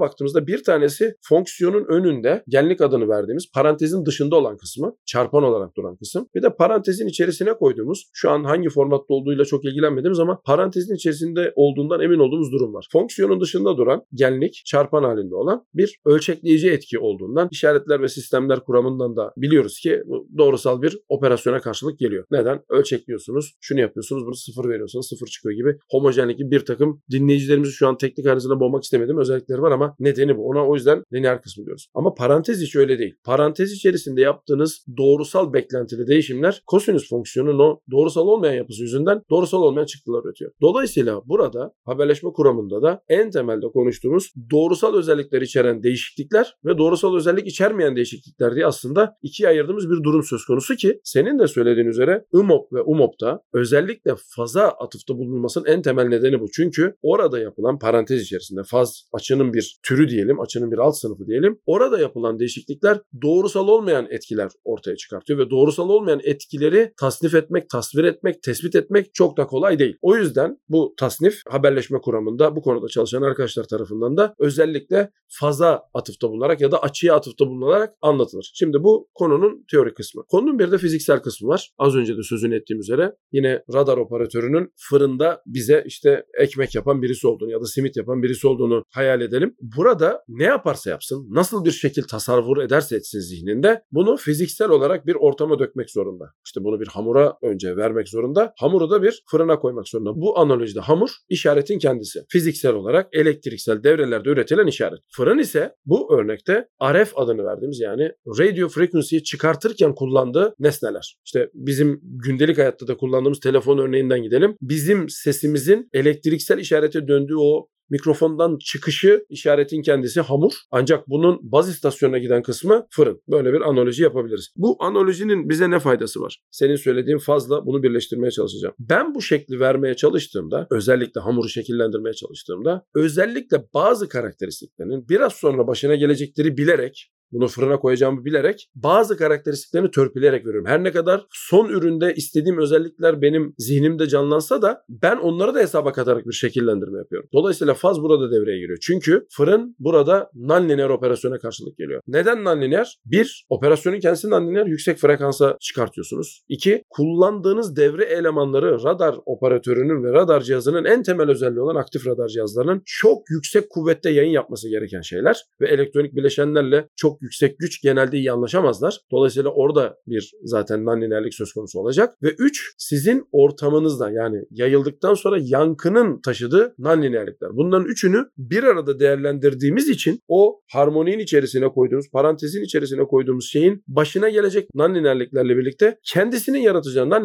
baktığımızda 0.00 0.46
bir 0.46 0.64
tanesi 0.64 1.14
fonksiyonun 1.28 1.84
önünde 1.88 2.44
genlik 2.48 2.80
adını 2.80 3.08
verdiğimiz 3.08 3.52
parantezin 3.54 4.06
dışında 4.06 4.36
olan 4.36 4.56
kısmı 4.56 4.96
çarpan 5.06 5.42
olarak 5.42 5.76
duran 5.76 5.96
kısım. 5.96 6.28
Bir 6.34 6.42
de 6.42 6.56
parantezin 6.56 7.06
içerisine 7.06 7.52
koyduğumuz 7.52 8.10
şu 8.12 8.30
an 8.30 8.44
hangi 8.44 8.68
formatta 8.68 9.14
olduğuyla 9.14 9.44
çok 9.44 9.64
ilgilenmediğimiz 9.64 10.18
ama 10.18 10.40
parantezin 10.44 10.94
içerisinde 10.94 11.52
olduğundan 11.56 12.00
emin 12.00 12.18
olduğumuz 12.18 12.52
durum 12.52 12.74
var. 12.74 12.86
Fonksiyonun 12.92 13.40
dışında 13.40 13.76
duran 13.76 14.02
genlik 14.14 14.62
çarpan 14.66 15.02
halinde 15.04 15.34
olan 15.34 15.43
bir 15.74 15.98
ölçekleyici 16.04 16.70
etki 16.70 16.98
olduğundan 16.98 17.48
işaretler 17.52 18.02
ve 18.02 18.08
sistemler 18.08 18.60
kuramından 18.60 19.16
da 19.16 19.32
biliyoruz 19.36 19.80
ki 19.80 20.02
bu 20.06 20.28
doğrusal 20.38 20.82
bir 20.82 20.98
operasyona 21.08 21.60
karşılık 21.60 21.98
geliyor. 21.98 22.24
Neden? 22.30 22.60
Ölçekliyorsunuz, 22.68 23.54
şunu 23.60 23.80
yapıyorsunuz, 23.80 24.26
bunu 24.26 24.34
sıfır 24.34 24.68
veriyorsunuz, 24.68 25.08
sıfır 25.08 25.26
çıkıyor 25.26 25.54
gibi 25.54 25.78
homojenlik 25.90 26.38
bir 26.38 26.60
takım 26.60 27.02
dinleyicilerimizi 27.10 27.72
şu 27.72 27.88
an 27.88 27.96
teknik 27.96 28.26
analizine 28.26 28.60
boğmak 28.60 28.84
istemedim 28.84 29.18
özellikleri 29.18 29.62
var 29.62 29.72
ama 29.72 29.94
nedeni 29.98 30.36
bu. 30.36 30.48
Ona 30.48 30.66
o 30.66 30.74
yüzden 30.74 31.02
lineer 31.12 31.42
kısmı 31.42 31.64
diyoruz. 31.64 31.86
Ama 31.94 32.14
parantez 32.14 32.60
hiç 32.60 32.76
öyle 32.76 32.98
değil. 32.98 33.14
Parantez 33.24 33.72
içerisinde 33.72 34.20
yaptığınız 34.20 34.84
doğrusal 34.98 35.52
beklentili 35.52 36.06
değişimler 36.06 36.62
kosinüs 36.66 37.08
fonksiyonunun 37.08 37.58
o 37.58 37.80
doğrusal 37.90 38.26
olmayan 38.26 38.54
yapısı 38.54 38.82
yüzünden 38.82 39.22
doğrusal 39.30 39.62
olmayan 39.62 39.86
çıktılar 39.86 40.24
üretiyor. 40.24 40.52
Dolayısıyla 40.62 41.22
burada 41.26 41.72
haberleşme 41.84 42.32
kuramında 42.32 42.82
da 42.82 43.02
en 43.08 43.30
temelde 43.30 43.66
konuştuğumuz 43.66 44.32
doğrusal 44.50 44.94
özellikler 45.24 45.42
içeren 45.42 45.82
değişiklikler 45.82 46.54
ve 46.64 46.78
doğrusal 46.78 47.16
özellik 47.16 47.46
içermeyen 47.46 47.96
değişiklikler 47.96 48.54
diye 48.54 48.66
aslında 48.66 49.16
ikiye 49.22 49.48
ayırdığımız 49.48 49.90
bir 49.90 50.02
durum 50.04 50.22
söz 50.22 50.44
konusu 50.44 50.76
ki 50.76 51.00
senin 51.04 51.38
de 51.38 51.46
söylediğin 51.46 51.86
üzere 51.86 52.24
IMOP 52.34 52.72
ve 52.72 52.82
UMOP'ta 52.82 53.40
özellikle 53.54 54.14
faza 54.36 54.68
atıfta 54.68 55.14
bulunmasının 55.14 55.64
en 55.66 55.82
temel 55.82 56.08
nedeni 56.08 56.40
bu. 56.40 56.46
Çünkü 56.50 56.94
orada 57.02 57.38
yapılan 57.38 57.78
parantez 57.78 58.22
içerisinde 58.22 58.60
faz 58.66 59.08
açının 59.12 59.52
bir 59.52 59.78
türü 59.82 60.08
diyelim, 60.08 60.40
açının 60.40 60.70
bir 60.70 60.78
alt 60.78 60.96
sınıfı 60.96 61.26
diyelim. 61.26 61.58
Orada 61.66 61.98
yapılan 61.98 62.38
değişiklikler 62.38 62.98
doğrusal 63.22 63.68
olmayan 63.68 64.06
etkiler 64.10 64.50
ortaya 64.64 64.96
çıkartıyor 64.96 65.38
ve 65.38 65.50
doğrusal 65.50 65.88
olmayan 65.88 66.20
etkileri 66.24 66.92
tasnif 67.00 67.34
etmek, 67.34 67.70
tasvir 67.70 68.04
etmek, 68.04 68.42
tespit 68.42 68.74
etmek 68.74 69.14
çok 69.14 69.36
da 69.36 69.46
kolay 69.46 69.78
değil. 69.78 69.96
O 70.02 70.16
yüzden 70.16 70.56
bu 70.68 70.94
tasnif 70.96 71.40
haberleşme 71.48 72.00
kuramında 72.00 72.56
bu 72.56 72.62
konuda 72.62 72.88
çalışan 72.88 73.22
arkadaşlar 73.22 73.64
tarafından 73.64 74.16
da 74.16 74.34
özellikle 74.38 75.10
faza 75.40 75.82
atıfta 75.94 76.30
bulunarak 76.30 76.60
ya 76.60 76.72
da 76.72 76.82
açıya 76.82 77.14
atıfta 77.14 77.46
bulunarak 77.46 77.94
anlatılır. 78.02 78.50
Şimdi 78.54 78.82
bu 78.82 79.08
konunun 79.14 79.64
teori 79.70 79.94
kısmı. 79.94 80.22
Konunun 80.28 80.58
bir 80.58 80.72
de 80.72 80.78
fiziksel 80.78 81.22
kısmı 81.22 81.48
var. 81.48 81.70
Az 81.78 81.96
önce 81.96 82.16
de 82.16 82.22
sözünü 82.22 82.56
ettiğim 82.56 82.80
üzere 82.80 83.16
yine 83.32 83.62
radar 83.74 83.98
operatörünün 83.98 84.72
fırında 84.76 85.42
bize 85.46 85.84
işte 85.86 86.24
ekmek 86.40 86.74
yapan 86.74 87.02
birisi 87.02 87.26
olduğunu 87.26 87.50
ya 87.50 87.60
da 87.60 87.66
simit 87.66 87.96
yapan 87.96 88.22
birisi 88.22 88.48
olduğunu 88.48 88.84
hayal 88.90 89.20
edelim. 89.20 89.56
Burada 89.76 90.24
ne 90.28 90.44
yaparsa 90.44 90.90
yapsın, 90.90 91.26
nasıl 91.30 91.64
bir 91.64 91.70
şekil 91.70 92.02
tasarvur 92.02 92.58
ederse 92.58 92.96
etsin 92.96 93.20
zihninde 93.20 93.82
bunu 93.92 94.16
fiziksel 94.16 94.68
olarak 94.68 95.06
bir 95.06 95.14
ortama 95.14 95.58
dökmek 95.58 95.90
zorunda. 95.90 96.24
İşte 96.46 96.60
bunu 96.64 96.80
bir 96.80 96.86
hamura 96.86 97.38
önce 97.42 97.76
vermek 97.76 98.08
zorunda. 98.08 98.52
Hamuru 98.58 98.90
da 98.90 99.02
bir 99.02 99.22
fırına 99.30 99.58
koymak 99.58 99.88
zorunda. 99.88 100.10
Bu 100.14 100.38
analojide 100.38 100.80
hamur 100.80 101.10
işaretin 101.28 101.78
kendisi. 101.78 102.24
Fiziksel 102.28 102.74
olarak 102.74 103.08
elektriksel 103.12 103.82
devrelerde 103.82 104.28
üretilen 104.28 104.66
işaret. 104.66 105.00
Fırın 105.08 105.38
ise 105.38 105.74
bu 105.86 106.18
örnekte 106.18 106.68
RF 106.82 107.12
adını 107.16 107.44
verdiğimiz 107.44 107.80
yani 107.80 108.12
radio 108.38 108.68
frequency'yi 108.68 109.24
çıkartırken 109.24 109.94
kullandığı 109.94 110.54
nesneler. 110.58 111.16
İşte 111.24 111.50
bizim 111.54 112.00
gündelik 112.02 112.58
hayatta 112.58 112.86
da 112.86 112.96
kullandığımız 112.96 113.40
telefon 113.40 113.78
örneğinden 113.78 114.22
gidelim. 114.22 114.56
Bizim 114.60 115.08
sesimizin 115.08 115.88
elektriksel 115.92 116.58
işarete 116.58 117.08
döndüğü 117.08 117.36
o 117.36 117.68
mikrofondan 117.90 118.58
çıkışı 118.58 119.24
işaretin 119.28 119.82
kendisi 119.82 120.20
hamur. 120.20 120.52
Ancak 120.70 121.08
bunun 121.08 121.38
baz 121.42 121.68
istasyonuna 121.68 122.18
giden 122.18 122.42
kısmı 122.42 122.86
fırın. 122.90 123.22
Böyle 123.28 123.52
bir 123.52 123.60
analoji 123.60 124.02
yapabiliriz. 124.02 124.52
Bu 124.56 124.76
analojinin 124.80 125.48
bize 125.48 125.70
ne 125.70 125.78
faydası 125.78 126.20
var? 126.20 126.42
Senin 126.50 126.76
söylediğin 126.76 127.18
fazla 127.18 127.66
bunu 127.66 127.82
birleştirmeye 127.82 128.30
çalışacağım. 128.30 128.74
Ben 128.78 129.14
bu 129.14 129.22
şekli 129.22 129.60
vermeye 129.60 129.94
çalıştığımda, 129.94 130.66
özellikle 130.70 131.20
hamuru 131.20 131.48
şekillendirmeye 131.48 132.14
çalıştığımda, 132.14 132.84
özellikle 132.94 133.64
bazı 133.74 134.08
karakteristiklerinin 134.08 135.08
biraz 135.08 135.32
sonra 135.32 135.66
başına 135.66 135.94
gelecekleri 135.94 136.56
bilerek 136.56 137.10
bunu 137.34 137.48
fırına 137.48 137.78
koyacağımı 137.78 138.24
bilerek 138.24 138.68
bazı 138.74 139.16
karakteristiklerini 139.16 139.90
törpüleyerek 139.90 140.46
veriyorum. 140.46 140.66
Her 140.68 140.84
ne 140.84 140.92
kadar 140.92 141.26
son 141.30 141.68
üründe 141.68 142.14
istediğim 142.14 142.58
özellikler 142.58 143.22
benim 143.22 143.54
zihnimde 143.58 144.08
canlansa 144.08 144.62
da 144.62 144.84
ben 144.88 145.16
onları 145.16 145.54
da 145.54 145.58
hesaba 145.58 145.92
katarak 145.92 146.26
bir 146.26 146.32
şekillendirme 146.32 146.98
yapıyorum. 146.98 147.28
Dolayısıyla 147.32 147.74
faz 147.74 148.02
burada 148.02 148.30
devreye 148.30 148.58
giriyor. 148.58 148.78
Çünkü 148.82 149.26
fırın 149.30 149.76
burada 149.78 150.30
non-linear 150.34 150.92
operasyona 150.92 151.38
karşılık 151.38 151.78
geliyor. 151.78 152.00
Neden 152.06 152.38
non-linear? 152.38 152.94
Bir, 153.04 153.46
operasyonun 153.48 154.00
kendisi 154.00 154.26
non-linear 154.26 154.68
yüksek 154.68 154.98
frekansa 154.98 155.56
çıkartıyorsunuz. 155.60 156.42
İki, 156.48 156.82
kullandığınız 156.90 157.76
devre 157.76 158.04
elemanları 158.04 158.84
radar 158.84 159.16
operatörünün 159.26 160.04
ve 160.04 160.12
radar 160.12 160.40
cihazının 160.40 160.84
en 160.84 161.02
temel 161.02 161.30
özelliği 161.30 161.60
olan 161.60 161.76
aktif 161.76 162.06
radar 162.06 162.28
cihazlarının 162.28 162.82
çok 162.86 163.30
yüksek 163.30 163.70
kuvvette 163.70 164.10
yayın 164.10 164.32
yapması 164.32 164.68
gereken 164.68 165.00
şeyler 165.00 165.36
ve 165.60 165.68
elektronik 165.68 166.16
bileşenlerle 166.16 166.88
çok 166.96 167.22
yüksek 167.24 167.58
güç 167.58 167.82
genelde 167.82 168.18
iyi 168.18 168.32
anlaşamazlar. 168.32 169.00
Dolayısıyla 169.12 169.50
orada 169.50 169.96
bir 170.06 170.32
zaten 170.42 170.84
non 170.84 171.30
söz 171.30 171.52
konusu 171.52 171.80
olacak. 171.80 172.14
Ve 172.22 172.34
3 172.38 172.74
sizin 172.78 173.28
ortamınızda 173.32 174.10
yani 174.10 174.36
yayıldıktan 174.50 175.14
sonra 175.14 175.38
yankının 175.40 176.20
taşıdığı 176.20 176.74
non 176.78 177.04
Bunların 177.52 177.86
üçünü 177.86 178.26
bir 178.38 178.62
arada 178.62 179.00
değerlendirdiğimiz 179.00 179.88
için 179.88 180.20
o 180.28 180.60
harmoninin 180.72 181.18
içerisine 181.18 181.68
koyduğumuz, 181.68 182.10
parantezin 182.10 182.62
içerisine 182.62 183.04
koyduğumuz 183.04 183.50
şeyin 183.50 183.82
başına 183.88 184.28
gelecek 184.28 184.68
non 184.74 184.94
birlikte 185.34 185.98
kendisinin 186.02 186.58
yaratacağı 186.58 187.10
non 187.10 187.24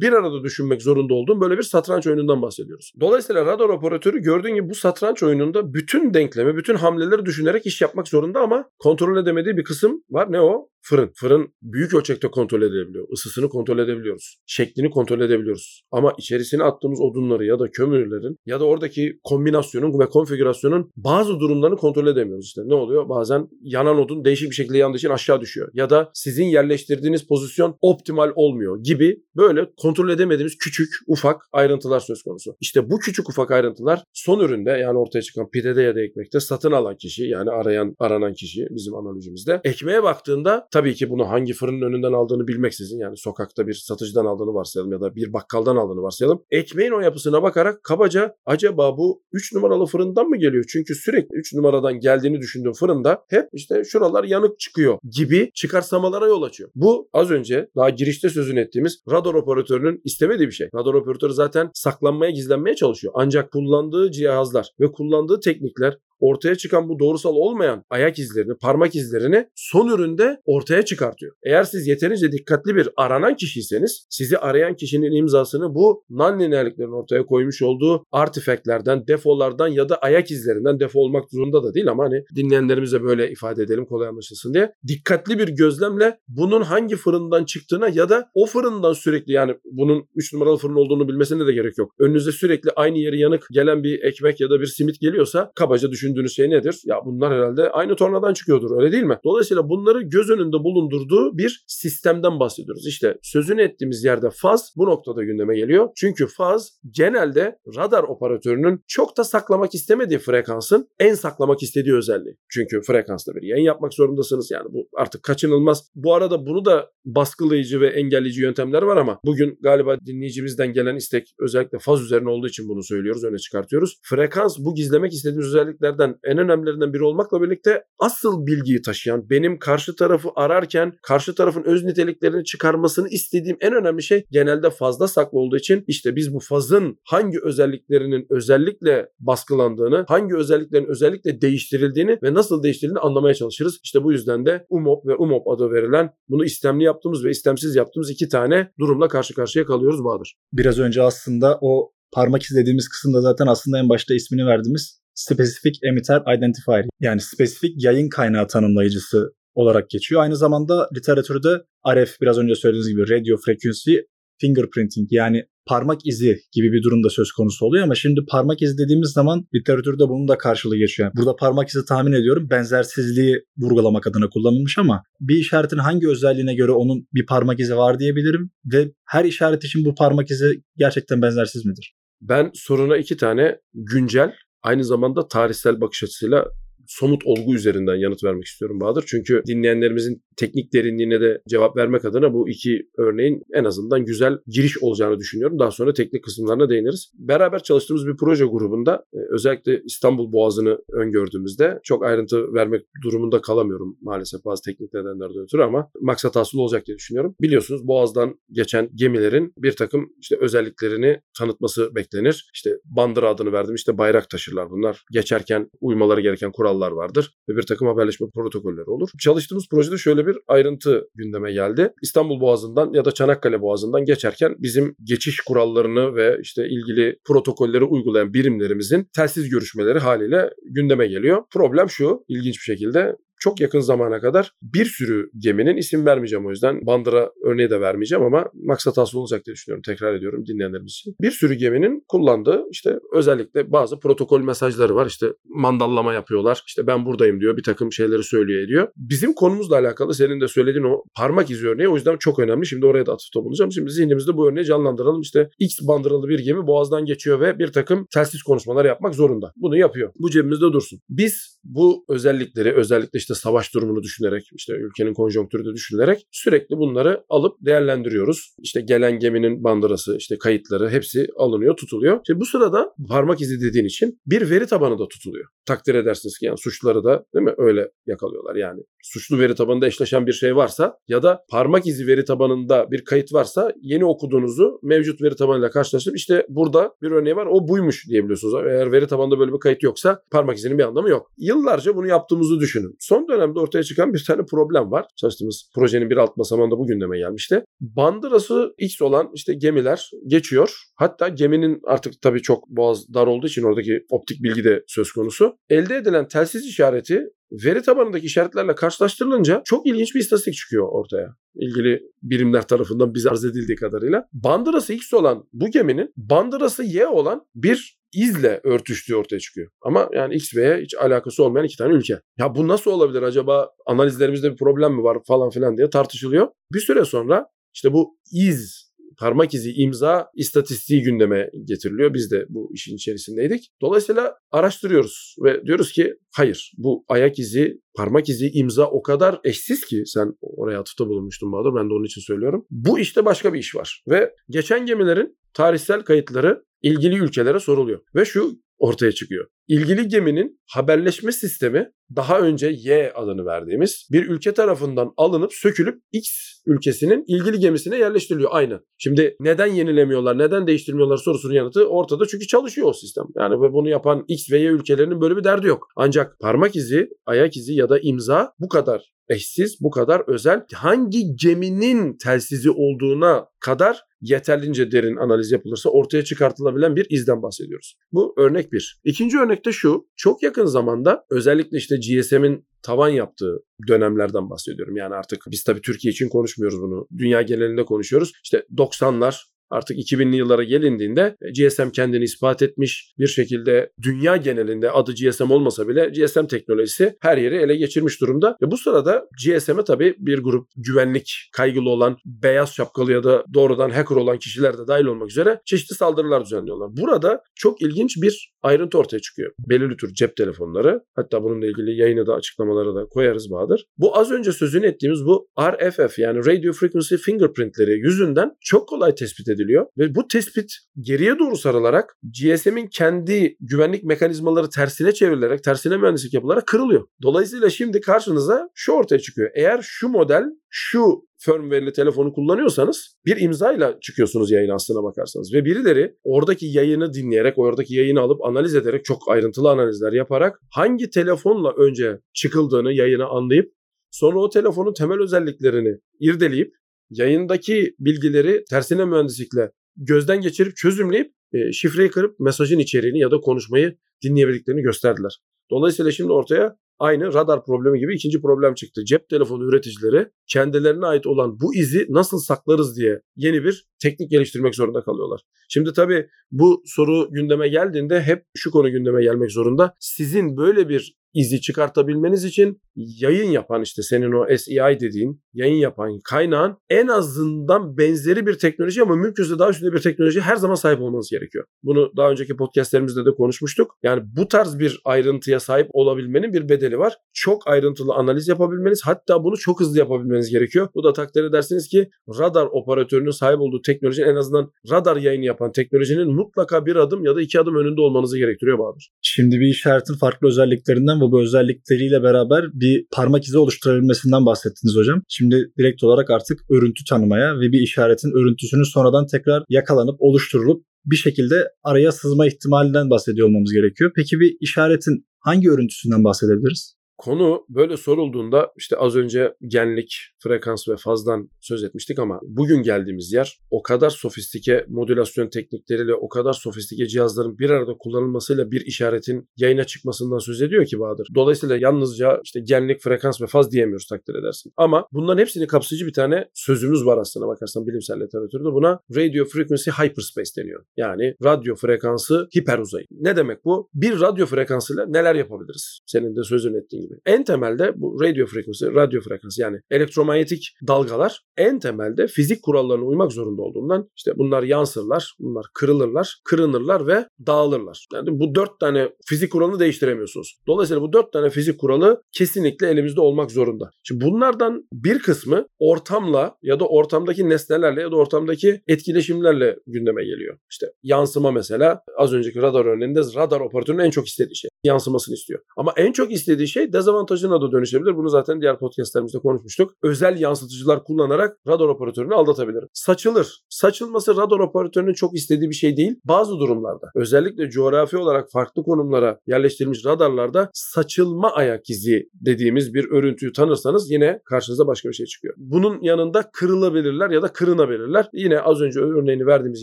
bir 0.00 0.12
arada 0.12 0.44
düşünmek 0.44 0.82
zorunda 0.82 1.14
olduğum 1.14 1.40
böyle 1.40 1.58
bir 1.58 1.62
satranç 1.62 2.06
oyunundan 2.06 2.42
bahsediyoruz. 2.42 2.92
Dolayısıyla 3.00 3.46
radar 3.46 3.68
operatörü 3.68 4.18
gördüğün 4.22 4.54
gibi 4.54 4.70
bu 4.70 4.74
satranç 4.74 5.22
oyununda 5.22 5.74
bütün 5.74 6.14
denklemi, 6.14 6.56
bütün 6.56 6.74
hamleleri 6.74 7.26
düşünerek 7.26 7.66
iş 7.66 7.80
yapmak 7.80 8.08
zorunda 8.08 8.40
ama 8.40 8.64
kontrol 8.78 9.22
edemediği 9.22 9.39
istemediği 9.40 9.56
bir 9.56 9.64
kısım 9.64 10.04
var. 10.10 10.32
Ne 10.32 10.40
o? 10.40 10.70
Fırın. 10.82 11.10
Fırın 11.14 11.48
büyük 11.62 11.94
ölçekte 11.94 12.28
kontrol 12.28 12.62
edilebiliyor. 12.62 13.08
Isısını 13.12 13.48
kontrol 13.48 13.78
edebiliyoruz. 13.78 14.36
Şeklini 14.46 14.90
kontrol 14.90 15.20
edebiliyoruz. 15.20 15.82
Ama 15.90 16.12
içerisine 16.18 16.62
attığımız 16.62 17.00
odunları 17.00 17.44
ya 17.44 17.58
da 17.58 17.70
kömürlerin 17.70 18.36
ya 18.46 18.60
da 18.60 18.64
oradaki 18.64 19.20
kombinasyonun 19.24 20.00
ve 20.00 20.06
konfigürasyonun 20.06 20.90
bazı 20.96 21.40
durumlarını 21.40 21.76
kontrol 21.76 22.06
edemiyoruz. 22.06 22.44
İşte 22.44 22.62
ne 22.64 22.74
oluyor? 22.74 23.08
Bazen 23.08 23.48
yanan 23.60 23.98
odun 23.98 24.24
değişik 24.24 24.50
bir 24.50 24.54
şekilde 24.54 24.78
yandığı 24.78 24.96
için 24.96 25.10
aşağı 25.10 25.40
düşüyor. 25.40 25.68
Ya 25.74 25.90
da 25.90 26.10
sizin 26.14 26.44
yerleştirdiğiniz 26.44 27.26
pozisyon 27.26 27.76
optimal 27.80 28.32
olmuyor 28.34 28.82
gibi 28.82 29.22
böyle 29.36 29.70
kontrol 29.76 30.10
edemediğimiz 30.10 30.58
küçük 30.58 30.88
ufak 31.06 31.42
ayrıntılar 31.52 32.00
söz 32.00 32.22
konusu. 32.22 32.56
İşte 32.60 32.90
bu 32.90 32.98
küçük 32.98 33.28
ufak 33.28 33.50
ayrıntılar 33.50 34.04
son 34.12 34.40
üründe 34.40 34.70
yani 34.70 34.98
ortaya 34.98 35.22
çıkan 35.22 35.50
pidede 35.50 35.82
ya 35.82 35.94
da 35.94 36.00
ekmekte 36.00 36.40
satın 36.40 36.72
alan 36.72 36.96
kişi 36.96 37.24
yani 37.24 37.50
arayan 37.50 37.94
aranan 37.98 38.32
kişi 38.32 38.66
bizim 38.70 38.94
analojimizde 39.20 39.60
ekmeğe 39.64 40.02
baktığında 40.02 40.68
Tabii 40.70 40.94
ki 40.94 41.10
bunu 41.10 41.28
hangi 41.28 41.52
fırının 41.52 41.80
önünden 41.80 42.12
aldığını 42.12 42.48
bilmeksizin 42.48 42.98
yani 42.98 43.16
sokakta 43.16 43.66
bir 43.66 43.74
satıcıdan 43.74 44.24
aldığını 44.24 44.54
varsayalım 44.54 44.92
ya 44.92 45.00
da 45.00 45.14
bir 45.14 45.32
bakkaldan 45.32 45.76
aldığını 45.76 46.02
varsayalım. 46.02 46.42
Ekmeğin 46.50 46.92
o 46.92 47.00
yapısına 47.00 47.42
bakarak 47.42 47.84
kabaca 47.84 48.34
acaba 48.46 48.96
bu 48.96 49.22
3 49.32 49.54
numaralı 49.54 49.86
fırından 49.86 50.26
mı 50.26 50.36
geliyor? 50.36 50.64
Çünkü 50.68 50.94
sürekli 50.94 51.36
3 51.36 51.54
numaradan 51.54 52.00
geldiğini 52.00 52.40
düşündüğüm 52.40 52.72
fırında 52.72 53.24
hep 53.28 53.48
işte 53.52 53.84
şuralar 53.84 54.24
yanık 54.24 54.60
çıkıyor 54.60 54.98
gibi 55.18 55.50
çıkarsamalara 55.54 56.26
yol 56.26 56.42
açıyor. 56.42 56.70
Bu 56.74 57.08
az 57.12 57.30
önce 57.30 57.68
daha 57.76 57.90
girişte 57.90 58.28
sözünü 58.28 58.60
ettiğimiz 58.60 59.02
radar 59.10 59.34
operatörünün 59.34 60.00
istemediği 60.04 60.46
bir 60.46 60.52
şey. 60.52 60.68
Radar 60.74 60.94
operatörü 60.94 61.32
zaten 61.32 61.70
saklanmaya 61.74 62.30
gizlenmeye 62.30 62.76
çalışıyor. 62.76 63.12
Ancak 63.16 63.52
kullandığı 63.52 64.10
cihazlar 64.10 64.70
ve 64.80 64.92
kullandığı 64.92 65.40
teknikler 65.40 65.98
ortaya 66.20 66.54
çıkan 66.54 66.88
bu 66.88 66.98
doğrusal 66.98 67.34
olmayan 67.34 67.84
ayak 67.90 68.18
izlerini, 68.18 68.54
parmak 68.60 68.94
izlerini 68.94 69.46
son 69.54 69.88
üründe 69.88 70.40
ortaya 70.44 70.84
çıkartıyor. 70.84 71.32
Eğer 71.42 71.64
siz 71.64 71.86
yeterince 71.86 72.32
dikkatli 72.32 72.76
bir 72.76 72.88
aranan 72.96 73.36
kişiyseniz 73.36 74.06
sizi 74.10 74.38
arayan 74.38 74.76
kişinin 74.76 75.16
imzasını 75.16 75.74
bu 75.74 76.04
non-lineerliklerin 76.10 77.02
ortaya 77.02 77.26
koymuş 77.26 77.62
olduğu 77.62 78.04
artifactlerden, 78.12 79.06
defolardan 79.06 79.68
ya 79.68 79.88
da 79.88 79.96
ayak 79.96 80.30
izlerinden 80.30 80.80
defo 80.80 81.00
olmak 81.00 81.30
zorunda 81.30 81.62
da 81.62 81.74
değil 81.74 81.88
ama 81.88 82.04
hani 82.04 82.24
dinleyenlerimize 82.36 83.02
böyle 83.02 83.30
ifade 83.30 83.62
edelim 83.62 83.86
kolay 83.86 84.08
anlaşılsın 84.08 84.54
diye. 84.54 84.72
Dikkatli 84.88 85.38
bir 85.38 85.48
gözlemle 85.48 86.18
bunun 86.28 86.62
hangi 86.62 86.96
fırından 86.96 87.44
çıktığına 87.44 87.88
ya 87.88 88.08
da 88.08 88.30
o 88.34 88.46
fırından 88.46 88.92
sürekli 88.92 89.32
yani 89.32 89.54
bunun 89.64 90.04
3 90.14 90.32
numaralı 90.32 90.56
fırın 90.56 90.74
olduğunu 90.74 91.08
bilmesine 91.08 91.46
de 91.46 91.52
gerek 91.52 91.78
yok. 91.78 91.92
Önünüze 91.98 92.32
sürekli 92.32 92.70
aynı 92.76 92.98
yeri 92.98 93.20
yanık 93.20 93.46
gelen 93.52 93.82
bir 93.82 94.02
ekmek 94.02 94.40
ya 94.40 94.50
da 94.50 94.60
bir 94.60 94.66
simit 94.66 95.00
geliyorsa 95.00 95.52
kabaca 95.54 95.90
düşün 95.90 96.09
düşündüğünüz 96.10 96.36
şey 96.36 96.50
nedir? 96.50 96.82
Ya 96.84 96.96
bunlar 97.04 97.32
herhalde 97.32 97.70
aynı 97.70 97.96
tornadan 97.96 98.34
çıkıyordur 98.34 98.80
öyle 98.80 98.92
değil 98.92 99.04
mi? 99.04 99.18
Dolayısıyla 99.24 99.68
bunları 99.68 100.02
göz 100.02 100.30
önünde 100.30 100.56
bulundurduğu 100.64 101.38
bir 101.38 101.64
sistemden 101.66 102.40
bahsediyoruz. 102.40 102.86
İşte 102.86 103.18
sözünü 103.22 103.62
ettiğimiz 103.62 104.04
yerde 104.04 104.30
faz 104.30 104.72
bu 104.76 104.86
noktada 104.86 105.24
gündeme 105.24 105.56
geliyor. 105.56 105.88
Çünkü 105.96 106.26
faz 106.26 106.78
genelde 106.90 107.58
radar 107.76 108.02
operatörünün 108.02 108.84
çok 108.88 109.16
da 109.16 109.24
saklamak 109.24 109.74
istemediği 109.74 110.18
frekansın 110.18 110.88
en 110.98 111.14
saklamak 111.14 111.62
istediği 111.62 111.94
özelliği. 111.94 112.36
Çünkü 112.50 112.80
frekansta 112.86 113.34
bir 113.34 113.42
yayın 113.42 113.64
yapmak 113.64 113.94
zorundasınız. 113.94 114.50
Yani 114.50 114.66
bu 114.72 114.88
artık 114.96 115.22
kaçınılmaz. 115.22 115.90
Bu 115.94 116.14
arada 116.14 116.46
bunu 116.46 116.64
da 116.64 116.90
baskılayıcı 117.04 117.80
ve 117.80 117.88
engelleyici 117.88 118.42
yöntemler 118.42 118.82
var 118.82 118.96
ama 118.96 119.18
bugün 119.24 119.58
galiba 119.62 119.96
dinleyicimizden 120.06 120.72
gelen 120.72 120.96
istek 120.96 121.34
özellikle 121.38 121.78
faz 121.78 122.02
üzerine 122.02 122.30
olduğu 122.30 122.48
için 122.48 122.68
bunu 122.68 122.82
söylüyoruz, 122.82 123.24
öne 123.24 123.38
çıkartıyoruz. 123.38 123.98
Frekans 124.02 124.58
bu 124.58 124.74
gizlemek 124.74 125.12
istediğimiz 125.12 125.46
özelliklerden 125.46 125.99
özelliklerden 126.00 126.18
en 126.24 126.38
önemlilerinden 126.38 126.92
biri 126.92 127.04
olmakla 127.04 127.42
birlikte 127.42 127.84
asıl 127.98 128.46
bilgiyi 128.46 128.82
taşıyan, 128.82 129.30
benim 129.30 129.58
karşı 129.58 129.96
tarafı 129.96 130.28
ararken 130.34 130.92
karşı 131.02 131.34
tarafın 131.34 131.62
öz 131.64 131.84
niteliklerini 131.84 132.44
çıkarmasını 132.44 133.08
istediğim 133.08 133.56
en 133.60 133.72
önemli 133.72 134.02
şey 134.02 134.24
genelde 134.30 134.70
fazla 134.70 135.08
saklı 135.08 135.38
olduğu 135.38 135.56
için 135.56 135.84
işte 135.86 136.16
biz 136.16 136.34
bu 136.34 136.40
fazın 136.40 136.98
hangi 137.04 137.38
özelliklerinin 137.42 138.26
özellikle 138.30 139.08
baskılandığını, 139.20 140.04
hangi 140.08 140.36
özelliklerin 140.36 140.86
özellikle 140.86 141.40
değiştirildiğini 141.40 142.18
ve 142.22 142.34
nasıl 142.34 142.62
değiştirildiğini 142.62 143.00
anlamaya 143.00 143.34
çalışırız. 143.34 143.80
İşte 143.84 144.04
bu 144.04 144.12
yüzden 144.12 144.46
de 144.46 144.66
UMOP 144.68 145.06
ve 145.06 145.14
UMOP 145.14 145.48
adı 145.48 145.70
verilen 145.70 146.10
bunu 146.28 146.44
istemli 146.44 146.84
yaptığımız 146.84 147.24
ve 147.24 147.30
istemsiz 147.30 147.76
yaptığımız 147.76 148.10
iki 148.10 148.28
tane 148.28 148.72
durumla 148.78 149.08
karşı 149.08 149.34
karşıya 149.34 149.66
kalıyoruz 149.66 150.04
Bahadır. 150.04 150.36
Biraz 150.52 150.78
önce 150.78 151.02
aslında 151.02 151.58
o 151.60 151.92
parmak 152.12 152.42
izlediğimiz 152.42 152.88
kısımda 152.88 153.20
zaten 153.20 153.46
aslında 153.46 153.78
en 153.78 153.88
başta 153.88 154.14
ismini 154.14 154.46
verdiğimiz 154.46 155.00
Specific 155.14 155.78
Emitter 155.82 156.36
Identifier 156.38 156.84
yani 157.00 157.20
spesifik 157.20 157.84
yayın 157.84 158.08
kaynağı 158.08 158.48
tanımlayıcısı 158.48 159.32
olarak 159.54 159.90
geçiyor. 159.90 160.22
Aynı 160.22 160.36
zamanda 160.36 160.88
literatürde 160.96 161.48
RF 161.94 162.20
biraz 162.20 162.38
önce 162.38 162.54
söylediğiniz 162.54 162.88
gibi 162.88 163.10
radio 163.10 163.36
frequency 163.36 163.96
fingerprinting 164.40 165.08
yani 165.10 165.44
parmak 165.66 166.06
izi 166.06 166.38
gibi 166.52 166.72
bir 166.72 166.82
durumda 166.82 167.10
söz 167.10 167.32
konusu 167.32 167.66
oluyor 167.66 167.84
ama 167.84 167.94
şimdi 167.94 168.20
parmak 168.30 168.62
izi 168.62 168.78
dediğimiz 168.78 169.10
zaman 169.10 169.46
literatürde 169.54 170.08
bunun 170.08 170.28
da 170.28 170.38
karşılığı 170.38 170.76
geçiyor. 170.76 171.06
Yani 171.06 171.16
burada 171.16 171.36
parmak 171.36 171.68
izi 171.68 171.84
tahmin 171.84 172.12
ediyorum 172.12 172.50
benzersizliği 172.50 173.44
vurgulamak 173.58 174.06
adına 174.06 174.28
kullanılmış 174.28 174.78
ama 174.78 175.02
bir 175.20 175.36
işaretin 175.36 175.78
hangi 175.78 176.08
özelliğine 176.08 176.54
göre 176.54 176.72
onun 176.72 177.06
bir 177.14 177.26
parmak 177.26 177.60
izi 177.60 177.76
var 177.76 177.98
diyebilirim 177.98 178.50
ve 178.72 178.92
her 179.06 179.24
işaret 179.24 179.64
için 179.64 179.84
bu 179.84 179.94
parmak 179.94 180.30
izi 180.30 180.62
gerçekten 180.76 181.22
benzersiz 181.22 181.66
midir? 181.66 181.94
Ben 182.20 182.50
soruna 182.54 182.96
iki 182.96 183.16
tane 183.16 183.58
güncel 183.74 184.34
aynı 184.62 184.84
zamanda 184.84 185.28
tarihsel 185.28 185.80
bakış 185.80 186.02
açısıyla 186.02 186.46
somut 186.86 187.22
olgu 187.24 187.54
üzerinden 187.54 187.94
yanıt 187.94 188.24
vermek 188.24 188.44
istiyorum 188.44 188.80
Bahadır. 188.80 189.04
Çünkü 189.06 189.42
dinleyenlerimizin 189.46 190.22
teknik 190.40 190.72
derinliğine 190.72 191.20
de 191.20 191.42
cevap 191.48 191.76
vermek 191.76 192.04
adına 192.04 192.34
bu 192.34 192.48
iki 192.48 192.88
örneğin 192.98 193.42
en 193.54 193.64
azından 193.64 194.04
güzel 194.04 194.38
giriş 194.46 194.82
olacağını 194.82 195.18
düşünüyorum. 195.18 195.58
Daha 195.58 195.70
sonra 195.70 195.92
teknik 195.92 196.24
kısımlarına 196.24 196.68
değiniriz. 196.68 197.12
Beraber 197.14 197.62
çalıştığımız 197.62 198.06
bir 198.06 198.16
proje 198.16 198.44
grubunda 198.44 199.04
e, 199.14 199.18
özellikle 199.30 199.82
İstanbul 199.84 200.32
Boğazı'nı 200.32 200.78
öngördüğümüzde 200.92 201.80
çok 201.82 202.04
ayrıntı 202.04 202.54
vermek 202.54 202.86
durumunda 203.02 203.40
kalamıyorum 203.40 203.96
maalesef 204.00 204.44
bazı 204.44 204.62
teknik 204.62 204.94
nedenlerden 204.94 205.42
ötürü 205.42 205.62
ama 205.62 205.90
maksat 206.00 206.36
hasıl 206.36 206.58
olacak 206.58 206.86
diye 206.86 206.96
düşünüyorum. 206.96 207.34
Biliyorsunuz 207.40 207.86
Boğaz'dan 207.86 208.38
geçen 208.52 208.90
gemilerin 208.94 209.52
bir 209.56 209.72
takım 209.72 210.12
işte 210.20 210.36
özelliklerini 210.40 211.20
tanıtması 211.38 211.94
beklenir. 211.94 212.50
İşte 212.54 212.70
bandıra 212.84 213.28
adını 213.28 213.52
verdim 213.52 213.74
işte 213.74 213.98
bayrak 213.98 214.30
taşırlar 214.30 214.70
bunlar. 214.70 215.04
Geçerken 215.12 215.70
uymaları 215.80 216.20
gereken 216.20 216.52
kurallar 216.52 216.90
vardır 216.90 217.34
ve 217.48 217.56
bir 217.56 217.62
takım 217.62 217.88
haberleşme 217.88 218.26
protokolleri 218.34 218.90
olur. 218.90 219.08
Çalıştığımız 219.20 219.68
projede 219.70 219.98
şöyle 219.98 220.26
bir 220.26 220.29
bir 220.30 220.38
ayrıntı 220.48 221.08
gündeme 221.14 221.52
geldi. 221.52 221.92
İstanbul 222.02 222.40
Boğazı'ndan 222.40 222.92
ya 222.92 223.04
da 223.04 223.12
Çanakkale 223.12 223.60
Boğazı'ndan 223.60 224.04
geçerken 224.04 224.54
bizim 224.58 224.96
geçiş 225.04 225.40
kurallarını 225.40 226.14
ve 226.14 226.38
işte 226.42 226.68
ilgili 226.68 227.16
protokolleri 227.24 227.84
uygulayan 227.84 228.34
birimlerimizin 228.34 229.08
telsiz 229.16 229.48
görüşmeleri 229.48 229.98
haliyle 229.98 230.50
gündeme 230.64 231.06
geliyor. 231.06 231.42
Problem 231.52 231.90
şu 231.90 232.24
ilginç 232.28 232.54
bir 232.54 232.74
şekilde 232.74 233.16
çok 233.40 233.60
yakın 233.60 233.80
zamana 233.80 234.20
kadar 234.20 234.52
bir 234.62 234.84
sürü 234.84 235.30
geminin 235.38 235.76
isim 235.76 236.06
vermeyeceğim 236.06 236.46
o 236.46 236.50
yüzden. 236.50 236.86
Bandıra 236.86 237.30
örneği 237.44 237.70
de 237.70 237.80
vermeyeceğim 237.80 238.24
ama 238.24 238.46
maksat 238.54 238.96
hasıl 238.96 239.18
olacak 239.18 239.46
diye 239.46 239.54
düşünüyorum. 239.54 239.82
Tekrar 239.86 240.14
ediyorum 240.14 240.46
dinleyenlerimiz 240.46 240.92
için. 240.92 241.14
Bir 241.20 241.30
sürü 241.30 241.54
geminin 241.54 242.04
kullandığı 242.08 242.62
işte 242.70 242.98
özellikle 243.12 243.72
bazı 243.72 244.00
protokol 244.00 244.40
mesajları 244.40 244.94
var. 244.94 245.06
İşte 245.06 245.26
mandallama 245.48 246.14
yapıyorlar. 246.14 246.62
İşte 246.66 246.86
ben 246.86 247.06
buradayım 247.06 247.40
diyor. 247.40 247.56
Bir 247.56 247.62
takım 247.62 247.92
şeyleri 247.92 248.22
söylüyor 248.22 248.62
ediyor. 248.62 248.88
Bizim 248.96 249.32
konumuzla 249.32 249.76
alakalı 249.78 250.14
senin 250.14 250.40
de 250.40 250.48
söylediğin 250.48 250.84
o 250.84 251.02
parmak 251.16 251.50
izi 251.50 251.68
örneği 251.68 251.88
o 251.88 251.94
yüzden 251.94 252.16
çok 252.16 252.38
önemli. 252.38 252.66
Şimdi 252.66 252.86
oraya 252.86 253.06
da 253.06 253.12
atıfta 253.12 253.40
bulunacağım. 253.40 253.72
Şimdi 253.72 253.90
zihnimizde 253.90 254.36
bu 254.36 254.48
örneği 254.48 254.64
canlandıralım. 254.64 255.20
İşte 255.20 255.50
X 255.58 255.78
bandıralı 255.82 256.28
bir 256.28 256.38
gemi 256.38 256.66
boğazdan 256.66 257.04
geçiyor 257.04 257.40
ve 257.40 257.58
bir 257.58 257.72
takım 257.72 258.06
telsiz 258.14 258.42
konuşmalar 258.42 258.84
yapmak 258.84 259.14
zorunda. 259.14 259.52
Bunu 259.56 259.76
yapıyor. 259.76 260.12
Bu 260.18 260.30
cebimizde 260.30 260.72
dursun. 260.72 261.00
Biz 261.08 261.58
bu 261.64 262.04
özellikleri 262.08 262.72
özellikle 262.72 263.16
işte 263.18 263.29
işte 263.30 263.42
savaş 263.42 263.74
durumunu 263.74 264.02
düşünerek, 264.02 264.50
işte 264.52 264.72
ülkenin 264.72 265.14
konjonktürü 265.14 265.64
de 265.64 265.74
düşünülerek 265.74 266.26
sürekli 266.30 266.76
bunları 266.76 267.24
alıp 267.28 267.56
değerlendiriyoruz. 267.60 268.54
İşte 268.58 268.80
gelen 268.80 269.18
geminin 269.18 269.64
bandırası, 269.64 270.16
işte 270.16 270.38
kayıtları 270.38 270.90
hepsi 270.90 271.26
alınıyor, 271.36 271.76
tutuluyor. 271.76 272.20
Şimdi 272.26 272.40
bu 272.40 272.46
sırada 272.46 272.94
parmak 273.08 273.40
izi 273.40 273.60
dediğin 273.60 273.84
için 273.84 274.20
bir 274.26 274.50
veri 274.50 274.66
tabanı 274.66 274.98
da 274.98 275.08
tutuluyor. 275.08 275.46
Takdir 275.66 275.94
edersiniz 275.94 276.38
ki 276.38 276.46
yani 276.46 276.58
suçluları 276.58 277.04
da 277.04 277.24
değil 277.34 277.44
mi 277.44 277.54
öyle 277.58 277.90
yakalıyorlar 278.06 278.54
yani. 278.54 278.80
Suçlu 279.02 279.38
veri 279.38 279.54
tabanında 279.54 279.86
eşleşen 279.86 280.26
bir 280.26 280.32
şey 280.32 280.56
varsa 280.56 280.98
ya 281.08 281.22
da 281.22 281.44
parmak 281.50 281.86
izi 281.86 282.06
veri 282.06 282.24
tabanında 282.24 282.90
bir 282.90 283.04
kayıt 283.04 283.32
varsa 283.32 283.72
yeni 283.82 284.04
okuduğunuzu 284.04 284.80
mevcut 284.82 285.22
veri 285.22 285.36
tabanıyla 285.36 285.70
karşılaştırıp 285.70 286.16
işte 286.16 286.46
burada 286.48 286.92
bir 287.02 287.10
örneği 287.10 287.36
var 287.36 287.46
o 287.50 287.68
buymuş 287.68 288.08
diyebiliyorsunuz. 288.08 288.54
Eğer 288.54 288.92
veri 288.92 289.06
tabanında 289.06 289.38
böyle 289.38 289.52
bir 289.52 289.58
kayıt 289.58 289.82
yoksa 289.82 290.22
parmak 290.30 290.56
izinin 290.56 290.78
bir 290.78 290.84
anlamı 290.84 291.10
yok. 291.10 291.30
Yıllarca 291.38 291.96
bunu 291.96 292.06
yaptığımızı 292.06 292.60
düşünün. 292.60 292.96
Son 292.98 293.19
son 293.20 293.28
dönemde 293.28 293.60
ortaya 293.60 293.82
çıkan 293.82 294.12
bir 294.12 294.24
tane 294.26 294.42
problem 294.50 294.90
var. 294.90 295.06
Çalıştığımız 295.16 295.70
projenin 295.74 296.10
bir 296.10 296.16
alt 296.16 296.38
basamağında 296.38 296.78
bu 296.78 296.86
gündeme 296.86 297.18
gelmişti. 297.18 297.64
Bandırası 297.80 298.74
X 298.78 299.02
olan 299.02 299.30
işte 299.34 299.54
gemiler 299.54 300.10
geçiyor. 300.26 300.74
Hatta 300.96 301.28
geminin 301.28 301.80
artık 301.86 302.22
tabii 302.22 302.42
çok 302.42 302.68
boğaz 302.68 303.14
dar 303.14 303.26
olduğu 303.26 303.46
için 303.46 303.62
oradaki 303.62 304.04
optik 304.10 304.42
bilgi 304.42 304.64
de 304.64 304.84
söz 304.86 305.12
konusu. 305.12 305.56
Elde 305.70 305.96
edilen 305.96 306.28
telsiz 306.28 306.66
işareti 306.66 307.24
veri 307.64 307.82
tabanındaki 307.82 308.26
işaretlerle 308.26 308.74
karşılaştırılınca 308.74 309.62
çok 309.64 309.86
ilginç 309.86 310.14
bir 310.14 310.20
istatistik 310.20 310.54
çıkıyor 310.54 310.88
ortaya. 310.92 311.34
İlgili 311.54 312.00
birimler 312.22 312.62
tarafından 312.62 313.14
bize 313.14 313.30
arz 313.30 313.44
edildiği 313.44 313.76
kadarıyla. 313.76 314.24
Bandırası 314.32 314.92
X 314.92 315.14
olan 315.14 315.44
bu 315.52 315.70
geminin 315.70 316.12
bandırası 316.16 316.82
Y 316.82 317.06
olan 317.06 317.42
bir 317.54 317.99
izle 318.12 318.60
örtüştüğü 318.64 319.14
ortaya 319.14 319.38
çıkıyor. 319.38 319.70
Ama 319.82 320.08
yani 320.12 320.34
X 320.34 320.56
ve 320.56 320.80
hiç 320.82 320.94
alakası 320.94 321.44
olmayan 321.44 321.66
iki 321.66 321.76
tane 321.76 321.94
ülke. 321.94 322.20
Ya 322.38 322.54
bu 322.54 322.68
nasıl 322.68 322.90
olabilir 322.90 323.22
acaba 323.22 323.70
analizlerimizde 323.86 324.52
bir 324.52 324.56
problem 324.56 324.94
mi 324.94 325.02
var 325.02 325.18
falan 325.26 325.50
filan 325.50 325.76
diye 325.76 325.90
tartışılıyor. 325.90 326.48
Bir 326.74 326.80
süre 326.80 327.04
sonra 327.04 327.46
işte 327.74 327.92
bu 327.92 328.18
iz 328.32 328.90
parmak 329.20 329.54
izi 329.54 329.72
imza 329.72 330.30
istatistiği 330.34 331.02
gündeme 331.02 331.50
getiriliyor. 331.64 332.14
Biz 332.14 332.30
de 332.30 332.44
bu 332.48 332.70
işin 332.74 332.96
içerisindeydik. 332.96 333.70
Dolayısıyla 333.80 334.34
araştırıyoruz 334.50 335.36
ve 335.44 335.66
diyoruz 335.66 335.92
ki 335.92 336.14
hayır 336.36 336.72
bu 336.76 337.04
ayak 337.08 337.38
izi, 337.38 337.80
parmak 337.96 338.28
izi, 338.28 338.50
imza 338.54 338.86
o 338.86 339.02
kadar 339.02 339.40
eşsiz 339.44 339.84
ki 339.84 340.02
sen 340.06 340.32
oraya 340.40 340.80
atıfta 340.80 341.06
bulunmuştun 341.06 341.52
Bahadır 341.52 341.74
ben 341.76 341.90
de 341.90 341.94
onun 341.94 342.04
için 342.04 342.20
söylüyorum. 342.20 342.66
Bu 342.70 342.98
işte 342.98 343.24
başka 343.24 343.52
bir 343.54 343.58
iş 343.58 343.76
var 343.76 344.02
ve 344.10 344.34
geçen 344.48 344.86
gemilerin 344.86 345.38
tarihsel 345.54 346.02
kayıtları 346.02 346.62
ilgili 346.82 347.18
ülkelere 347.18 347.60
soruluyor. 347.60 348.00
Ve 348.14 348.24
şu 348.24 348.60
ortaya 348.80 349.12
çıkıyor. 349.12 349.46
İlgili 349.68 350.08
geminin 350.08 350.60
haberleşme 350.66 351.32
sistemi 351.32 351.92
daha 352.16 352.40
önce 352.40 352.72
Y 352.76 353.12
adını 353.14 353.46
verdiğimiz 353.46 354.08
bir 354.12 354.26
ülke 354.26 354.54
tarafından 354.54 355.12
alınıp 355.16 355.52
sökülüp 355.52 356.02
X 356.12 356.28
ülkesinin 356.66 357.24
ilgili 357.26 357.58
gemisine 357.58 357.98
yerleştiriliyor 357.98 358.50
aynı. 358.52 358.80
Şimdi 358.98 359.36
neden 359.40 359.66
yenilemiyorlar, 359.66 360.38
neden 360.38 360.66
değiştirmiyorlar 360.66 361.16
sorusunun 361.16 361.54
yanıtı 361.54 361.88
ortada 361.88 362.26
çünkü 362.26 362.46
çalışıyor 362.46 362.88
o 362.88 362.92
sistem. 362.92 363.24
Yani 363.36 363.54
bunu 363.72 363.88
yapan 363.88 364.24
X 364.28 364.50
ve 364.52 364.58
Y 364.58 364.70
ülkelerinin 364.70 365.20
böyle 365.20 365.36
bir 365.36 365.44
derdi 365.44 365.66
yok. 365.66 365.88
Ancak 365.96 366.40
parmak 366.40 366.76
izi, 366.76 367.08
ayak 367.26 367.56
izi 367.56 367.74
ya 367.74 367.88
da 367.88 367.98
imza 367.98 368.52
bu 368.58 368.68
kadar 368.68 369.12
eşsiz, 369.28 369.76
bu 369.80 369.90
kadar 369.90 370.22
özel. 370.26 370.64
Hangi 370.74 371.36
geminin 371.36 372.16
telsizi 372.16 372.70
olduğuna 372.70 373.46
kadar 373.60 374.02
yeterlince 374.20 374.92
derin 374.92 375.16
analiz 375.16 375.52
yapılırsa 375.52 375.90
ortaya 375.90 376.24
çıkartılabilen 376.24 376.96
bir 376.96 377.06
izden 377.10 377.42
bahsediyoruz. 377.42 377.96
Bu 378.12 378.34
örnek 378.38 378.69
bir. 378.72 379.00
İkinci 379.04 379.38
örnek 379.38 379.64
de 379.66 379.72
şu. 379.72 380.06
Çok 380.16 380.42
yakın 380.42 380.66
zamanda 380.66 381.24
özellikle 381.30 381.78
işte 381.78 381.96
GSM'in 381.96 382.66
tavan 382.82 383.08
yaptığı 383.08 383.58
dönemlerden 383.88 384.50
bahsediyorum. 384.50 384.96
Yani 384.96 385.14
artık 385.14 385.44
biz 385.50 385.64
tabii 385.64 385.80
Türkiye 385.80 386.12
için 386.12 386.28
konuşmuyoruz 386.28 386.80
bunu. 386.82 387.06
Dünya 387.18 387.42
genelinde 387.42 387.84
konuşuyoruz. 387.84 388.32
İşte 388.44 388.66
90'lar 388.76 389.42
artık 389.70 389.98
2000'li 389.98 390.36
yıllara 390.36 390.64
gelindiğinde 390.64 391.36
e, 391.42 391.50
GSM 391.50 391.90
kendini 391.90 392.24
ispat 392.24 392.62
etmiş 392.62 393.14
bir 393.18 393.26
şekilde 393.26 393.90
dünya 394.02 394.36
genelinde 394.36 394.90
adı 394.90 395.12
GSM 395.12 395.50
olmasa 395.50 395.88
bile 395.88 396.08
GSM 396.08 396.46
teknolojisi 396.46 397.16
her 397.20 397.38
yeri 397.38 397.56
ele 397.56 397.76
geçirmiş 397.76 398.20
durumda. 398.20 398.56
Ve 398.62 398.70
bu 398.70 398.76
sırada 398.76 399.24
GSM'e 399.44 399.84
tabii 399.84 400.14
bir 400.18 400.38
grup 400.38 400.68
güvenlik 400.76 401.32
kaygılı 401.52 401.90
olan 401.90 402.16
beyaz 402.24 402.74
şapkalı 402.74 403.12
ya 403.12 403.24
da 403.24 403.44
doğrudan 403.54 403.90
hacker 403.90 404.16
olan 404.16 404.38
kişiler 404.38 404.78
de 404.78 404.86
dahil 404.88 405.04
olmak 405.04 405.30
üzere 405.30 405.60
çeşitli 405.66 405.94
saldırılar 405.94 406.44
düzenliyorlar. 406.44 406.88
Burada 406.96 407.42
çok 407.54 407.82
ilginç 407.82 408.16
bir 408.22 408.52
ayrıntı 408.62 408.98
ortaya 408.98 409.20
çıkıyor. 409.20 409.52
Belirli 409.68 409.96
tür 409.96 410.14
cep 410.14 410.36
telefonları 410.36 411.00
hatta 411.16 411.42
bununla 411.42 411.66
ilgili 411.66 412.00
yayını 412.00 412.26
da 412.26 412.34
açıklamaları 412.34 412.94
da 412.94 413.06
koyarız 413.06 413.50
Bahadır. 413.50 413.86
Bu 413.98 414.18
az 414.18 414.30
önce 414.30 414.52
sözünü 414.52 414.86
ettiğimiz 414.86 415.24
bu 415.24 415.48
RFF 415.60 416.18
yani 416.18 416.38
Radio 416.46 416.72
Frequency 416.72 417.14
Fingerprint'leri 417.14 417.98
yüzünden 417.98 418.50
çok 418.60 418.88
kolay 418.88 419.14
tespit 419.14 419.48
ediliyor 419.48 419.59
ediliyor 419.60 419.86
ve 419.98 420.14
bu 420.14 420.28
tespit 420.28 420.72
geriye 421.00 421.38
doğru 421.38 421.56
sarılarak 421.56 422.16
GSM'in 422.22 422.86
kendi 422.86 423.56
güvenlik 423.60 424.04
mekanizmaları 424.04 424.70
tersine 424.70 425.12
çevrilerek, 425.12 425.64
tersine 425.64 425.96
mühendislik 425.96 426.34
yapılarak 426.34 426.66
kırılıyor. 426.66 427.06
Dolayısıyla 427.22 427.70
şimdi 427.70 428.00
karşınıza 428.00 428.68
şu 428.74 428.92
ortaya 428.92 429.18
çıkıyor. 429.18 429.50
Eğer 429.54 429.80
şu 429.82 430.08
model, 430.08 430.44
şu 430.68 431.30
firmware'li 431.38 431.92
telefonu 431.92 432.32
kullanıyorsanız 432.32 433.16
bir 433.26 433.40
imzayla 433.40 434.00
çıkıyorsunuz 434.00 434.50
yayın 434.50 434.70
aslına 434.70 435.02
bakarsanız. 435.02 435.54
Ve 435.54 435.64
birileri 435.64 436.14
oradaki 436.24 436.66
yayını 436.66 437.12
dinleyerek, 437.12 437.58
oradaki 437.58 437.94
yayını 437.94 438.20
alıp 438.20 438.44
analiz 438.44 438.74
ederek 438.74 439.04
çok 439.04 439.18
ayrıntılı 439.28 439.70
analizler 439.70 440.12
yaparak 440.12 440.60
hangi 440.70 441.10
telefonla 441.10 441.72
önce 441.72 442.18
çıkıldığını 442.34 442.92
yayını 442.92 443.26
anlayıp 443.26 443.72
sonra 444.10 444.38
o 444.38 444.50
telefonun 444.50 444.92
temel 444.92 445.20
özelliklerini 445.20 445.98
irdeleyip 446.20 446.74
yayındaki 447.10 447.94
bilgileri 447.98 448.64
tersine 448.70 449.04
mühendislikle 449.04 449.70
gözden 449.96 450.40
geçirip 450.40 450.76
çözümleyip 450.76 451.32
e, 451.52 451.72
şifreyi 451.72 452.10
kırıp 452.10 452.40
mesajın 452.40 452.78
içeriğini 452.78 453.18
ya 453.18 453.30
da 453.30 453.40
konuşmayı 453.40 453.96
dinleyebildiklerini 454.24 454.82
gösterdiler. 454.82 455.40
Dolayısıyla 455.70 456.12
şimdi 456.12 456.32
ortaya 456.32 456.76
aynı 456.98 457.34
radar 457.34 457.64
problemi 457.64 457.98
gibi 457.98 458.14
ikinci 458.14 458.40
problem 458.40 458.74
çıktı. 458.74 459.04
Cep 459.04 459.28
telefonu 459.28 459.68
üreticileri 459.68 460.28
kendilerine 460.46 461.06
ait 461.06 461.26
olan 461.26 461.60
bu 461.60 461.74
izi 461.74 462.06
nasıl 462.08 462.38
saklarız 462.38 462.96
diye 462.96 463.20
yeni 463.36 463.64
bir 463.64 463.88
teknik 464.02 464.30
geliştirmek 464.30 464.74
zorunda 464.74 465.02
kalıyorlar. 465.04 465.40
Şimdi 465.68 465.92
tabii 465.92 466.28
bu 466.50 466.82
soru 466.86 467.28
gündeme 467.30 467.68
geldiğinde 467.68 468.20
hep 468.22 468.44
şu 468.56 468.70
konu 468.70 468.90
gündeme 468.90 469.22
gelmek 469.22 469.52
zorunda. 469.52 469.96
Sizin 469.98 470.56
böyle 470.56 470.88
bir 470.88 471.19
izi 471.34 471.60
çıkartabilmeniz 471.60 472.44
için 472.44 472.80
yayın 472.96 473.50
yapan 473.50 473.82
işte 473.82 474.02
senin 474.02 474.32
o 474.32 474.56
SEI 474.56 475.00
dediğin 475.00 475.42
yayın 475.54 475.76
yapan 475.76 476.20
kaynağın 476.24 476.76
en 476.90 477.06
azından 477.06 477.96
benzeri 477.98 478.46
bir 478.46 478.54
teknoloji 478.54 479.02
ama 479.02 479.16
mümkünse 479.16 479.58
daha 479.58 479.70
üstünde 479.70 479.92
bir 479.92 480.00
teknoloji 480.00 480.40
her 480.40 480.56
zaman 480.56 480.74
sahip 480.74 481.00
olmanız 481.00 481.30
gerekiyor. 481.30 481.64
Bunu 481.82 482.12
daha 482.16 482.30
önceki 482.30 482.56
podcastlerimizde 482.56 483.24
de 483.24 483.30
konuşmuştuk. 483.30 483.96
Yani 484.02 484.22
bu 484.36 484.48
tarz 484.48 484.78
bir 484.78 485.00
ayrıntıya 485.04 485.60
sahip 485.60 485.88
olabilmenin 485.92 486.52
bir 486.52 486.68
bedeli 486.68 486.98
var. 486.98 487.14
Çok 487.32 487.68
ayrıntılı 487.68 488.14
analiz 488.14 488.48
yapabilmeniz 488.48 489.00
hatta 489.04 489.44
bunu 489.44 489.56
çok 489.56 489.80
hızlı 489.80 489.98
yapabilmeniz 489.98 490.50
gerekiyor. 490.50 490.88
Bu 490.94 491.04
da 491.04 491.12
takdir 491.12 491.44
edersiniz 491.44 491.88
ki 491.88 492.10
radar 492.38 492.66
operatörünün 492.66 493.30
sahip 493.30 493.60
olduğu 493.60 493.82
teknoloji 493.82 494.22
en 494.22 494.34
azından 494.34 494.72
radar 494.90 495.16
yayını 495.16 495.44
yapan 495.44 495.72
teknolojinin 495.72 496.34
mutlaka 496.34 496.86
bir 496.86 496.96
adım 496.96 497.24
ya 497.24 497.36
da 497.36 497.42
iki 497.42 497.60
adım 497.60 497.76
önünde 497.76 498.00
olmanızı 498.00 498.38
gerektiriyor 498.38 498.78
Bahadır. 498.78 499.10
Şimdi 499.22 499.60
bir 499.60 499.68
işaretin 499.68 500.14
farklı 500.14 500.48
özelliklerinden 500.48 501.19
bu 501.20 501.42
özellikleriyle 501.42 502.22
beraber 502.22 502.64
bir 502.72 503.06
parmak 503.12 503.44
izi 503.44 503.58
oluşturabilmesinden 503.58 504.46
bahsettiniz 504.46 504.96
hocam. 504.96 505.22
Şimdi 505.28 505.72
direkt 505.78 506.04
olarak 506.04 506.30
artık 506.30 506.60
örüntü 506.70 507.04
tanımaya 507.08 507.60
ve 507.60 507.72
bir 507.72 507.80
işaretin 507.80 508.30
örüntüsünün 508.30 508.92
sonradan 508.94 509.26
tekrar 509.26 509.64
yakalanıp 509.68 510.16
oluşturulup 510.18 510.84
bir 511.04 511.16
şekilde 511.16 511.68
araya 511.84 512.12
sızma 512.12 512.46
ihtimalinden 512.46 513.10
bahsediyor 513.10 513.48
olmamız 513.48 513.72
gerekiyor. 513.72 514.12
Peki 514.16 514.40
bir 514.40 514.56
işaretin 514.60 515.26
hangi 515.38 515.70
örüntüsünden 515.70 516.24
bahsedebiliriz? 516.24 516.99
Konu 517.20 517.66
böyle 517.68 517.96
sorulduğunda 517.96 518.72
işte 518.76 518.96
az 518.96 519.16
önce 519.16 519.54
genlik, 519.66 520.16
frekans 520.38 520.88
ve 520.88 520.96
fazdan 520.96 521.50
söz 521.60 521.84
etmiştik 521.84 522.18
ama 522.18 522.40
bugün 522.42 522.82
geldiğimiz 522.82 523.32
yer 523.32 523.58
o 523.70 523.82
kadar 523.82 524.10
sofistike 524.10 524.84
modülasyon 524.88 525.48
teknikleriyle 525.48 526.14
o 526.14 526.28
kadar 526.28 526.52
sofistike 526.52 527.06
cihazların 527.06 527.58
bir 527.58 527.70
arada 527.70 527.92
kullanılmasıyla 527.98 528.70
bir 528.70 528.80
işaretin 528.80 529.48
yayına 529.56 529.84
çıkmasından 529.84 530.38
söz 530.38 530.62
ediyor 530.62 530.86
ki 530.86 531.00
Bahadır. 531.00 531.28
Dolayısıyla 531.34 531.76
yalnızca 531.76 532.40
işte 532.44 532.60
genlik, 532.60 533.00
frekans 533.00 533.42
ve 533.42 533.46
faz 533.46 533.72
diyemiyoruz 533.72 534.06
takdir 534.06 534.34
edersin. 534.34 534.72
Ama 534.76 535.06
bunların 535.12 535.40
hepsini 535.40 535.66
kapsayıcı 535.66 536.06
bir 536.06 536.12
tane 536.12 536.48
sözümüz 536.54 537.06
var 537.06 537.18
aslında 537.18 537.46
bakarsan 537.46 537.86
bilimsel 537.86 538.20
literatürde. 538.20 538.64
Buna 538.64 539.00
radio 539.16 539.44
frequency 539.44 539.90
hyperspace 539.90 540.50
deniyor. 540.56 540.84
Yani 540.96 541.34
radyo 541.44 541.74
frekansı 541.74 542.48
hiper 542.56 542.78
uzay. 542.78 543.04
Ne 543.10 543.36
demek 543.36 543.64
bu? 543.64 543.88
Bir 543.94 544.20
radyo 544.20 544.46
frekansıyla 544.46 545.06
neler 545.06 545.34
yapabiliriz? 545.34 546.00
Senin 546.06 546.36
de 546.36 546.44
sözün 546.44 546.74
ettiğin 546.74 547.09
gibi. 547.10 547.20
En 547.26 547.44
temelde 547.44 547.92
bu 547.96 548.20
radio 548.20 548.46
frekansı, 548.46 548.94
radyo 548.94 549.20
frekansı 549.20 549.62
yani 549.62 549.76
elektromanyetik 549.90 550.72
dalgalar 550.88 551.42
en 551.56 551.78
temelde 551.78 552.26
fizik 552.26 552.62
kurallarına 552.62 553.04
uymak 553.04 553.32
zorunda 553.32 553.62
olduğundan 553.62 554.08
işte 554.16 554.32
bunlar 554.36 554.62
yansırlar, 554.62 555.34
bunlar 555.38 555.66
kırılırlar, 555.74 556.40
kırınırlar 556.44 557.06
ve 557.06 557.26
dağılırlar. 557.46 558.06
Yani 558.14 558.28
bu 558.40 558.54
dört 558.54 558.80
tane 558.80 559.08
fizik 559.26 559.52
kuralını 559.52 559.80
değiştiremiyorsunuz. 559.80 560.58
Dolayısıyla 560.66 561.02
bu 561.02 561.12
dört 561.12 561.32
tane 561.32 561.50
fizik 561.50 561.80
kuralı 561.80 562.22
kesinlikle 562.32 562.88
elimizde 562.90 563.20
olmak 563.20 563.50
zorunda. 563.50 563.90
Şimdi 564.02 564.24
bunlardan 564.24 564.84
bir 564.92 565.18
kısmı 565.18 565.66
ortamla 565.78 566.56
ya 566.62 566.80
da 566.80 566.88
ortamdaki 566.88 567.48
nesnelerle 567.48 568.00
ya 568.00 568.10
da 568.10 568.16
ortamdaki 568.16 568.80
etkileşimlerle 568.88 569.76
gündeme 569.86 570.24
geliyor. 570.24 570.58
İşte 570.70 570.86
yansıma 571.02 571.50
mesela 571.50 572.00
az 572.18 572.32
önceki 572.32 572.62
radar 572.62 572.84
örneğinde 572.84 573.20
radar 573.20 573.60
operatörünün 573.60 574.04
en 574.04 574.10
çok 574.10 574.26
istediği 574.26 574.56
şey. 574.56 574.69
Yansımasını 574.84 575.34
istiyor. 575.34 575.60
Ama 575.76 575.92
en 575.96 576.12
çok 576.12 576.32
istediği 576.32 576.68
şey 576.68 576.92
dezavantajına 576.92 577.60
da 577.60 577.72
dönüşebilir. 577.72 578.16
Bunu 578.16 578.28
zaten 578.28 578.60
diğer 578.60 578.78
podcastlerimizde 578.78 579.38
konuşmuştuk. 579.38 579.90
Özel 580.02 580.40
yansıtıcılar 580.40 581.04
kullanarak 581.04 581.56
radar 581.68 581.88
operatörünü 581.88 582.34
aldatabilir. 582.34 582.84
Saçılır. 582.92 583.60
Saçılması 583.68 584.36
radar 584.36 584.58
operatörünün 584.58 585.12
çok 585.12 585.34
istediği 585.34 585.70
bir 585.70 585.74
şey 585.74 585.96
değil. 585.96 586.14
Bazı 586.24 586.58
durumlarda 586.58 587.06
özellikle 587.14 587.70
coğrafi 587.70 588.16
olarak 588.16 588.50
farklı 588.52 588.82
konumlara 588.82 589.38
yerleştirilmiş 589.46 590.04
radarlarda 590.04 590.70
saçılma 590.72 591.52
ayak 591.52 591.90
izi 591.90 592.28
dediğimiz 592.34 592.94
bir 592.94 593.10
örüntüyü 593.10 593.52
tanırsanız 593.52 594.10
yine 594.10 594.40
karşınıza 594.44 594.86
başka 594.86 595.08
bir 595.08 595.14
şey 595.14 595.26
çıkıyor. 595.26 595.54
Bunun 595.56 596.02
yanında 596.02 596.50
kırılabilirler 596.52 597.30
ya 597.30 597.42
da 597.42 597.52
kırınabilirler. 597.52 598.28
Yine 598.32 598.60
az 598.60 598.80
önce 598.80 599.00
örneğini 599.00 599.46
verdiğimiz 599.46 599.82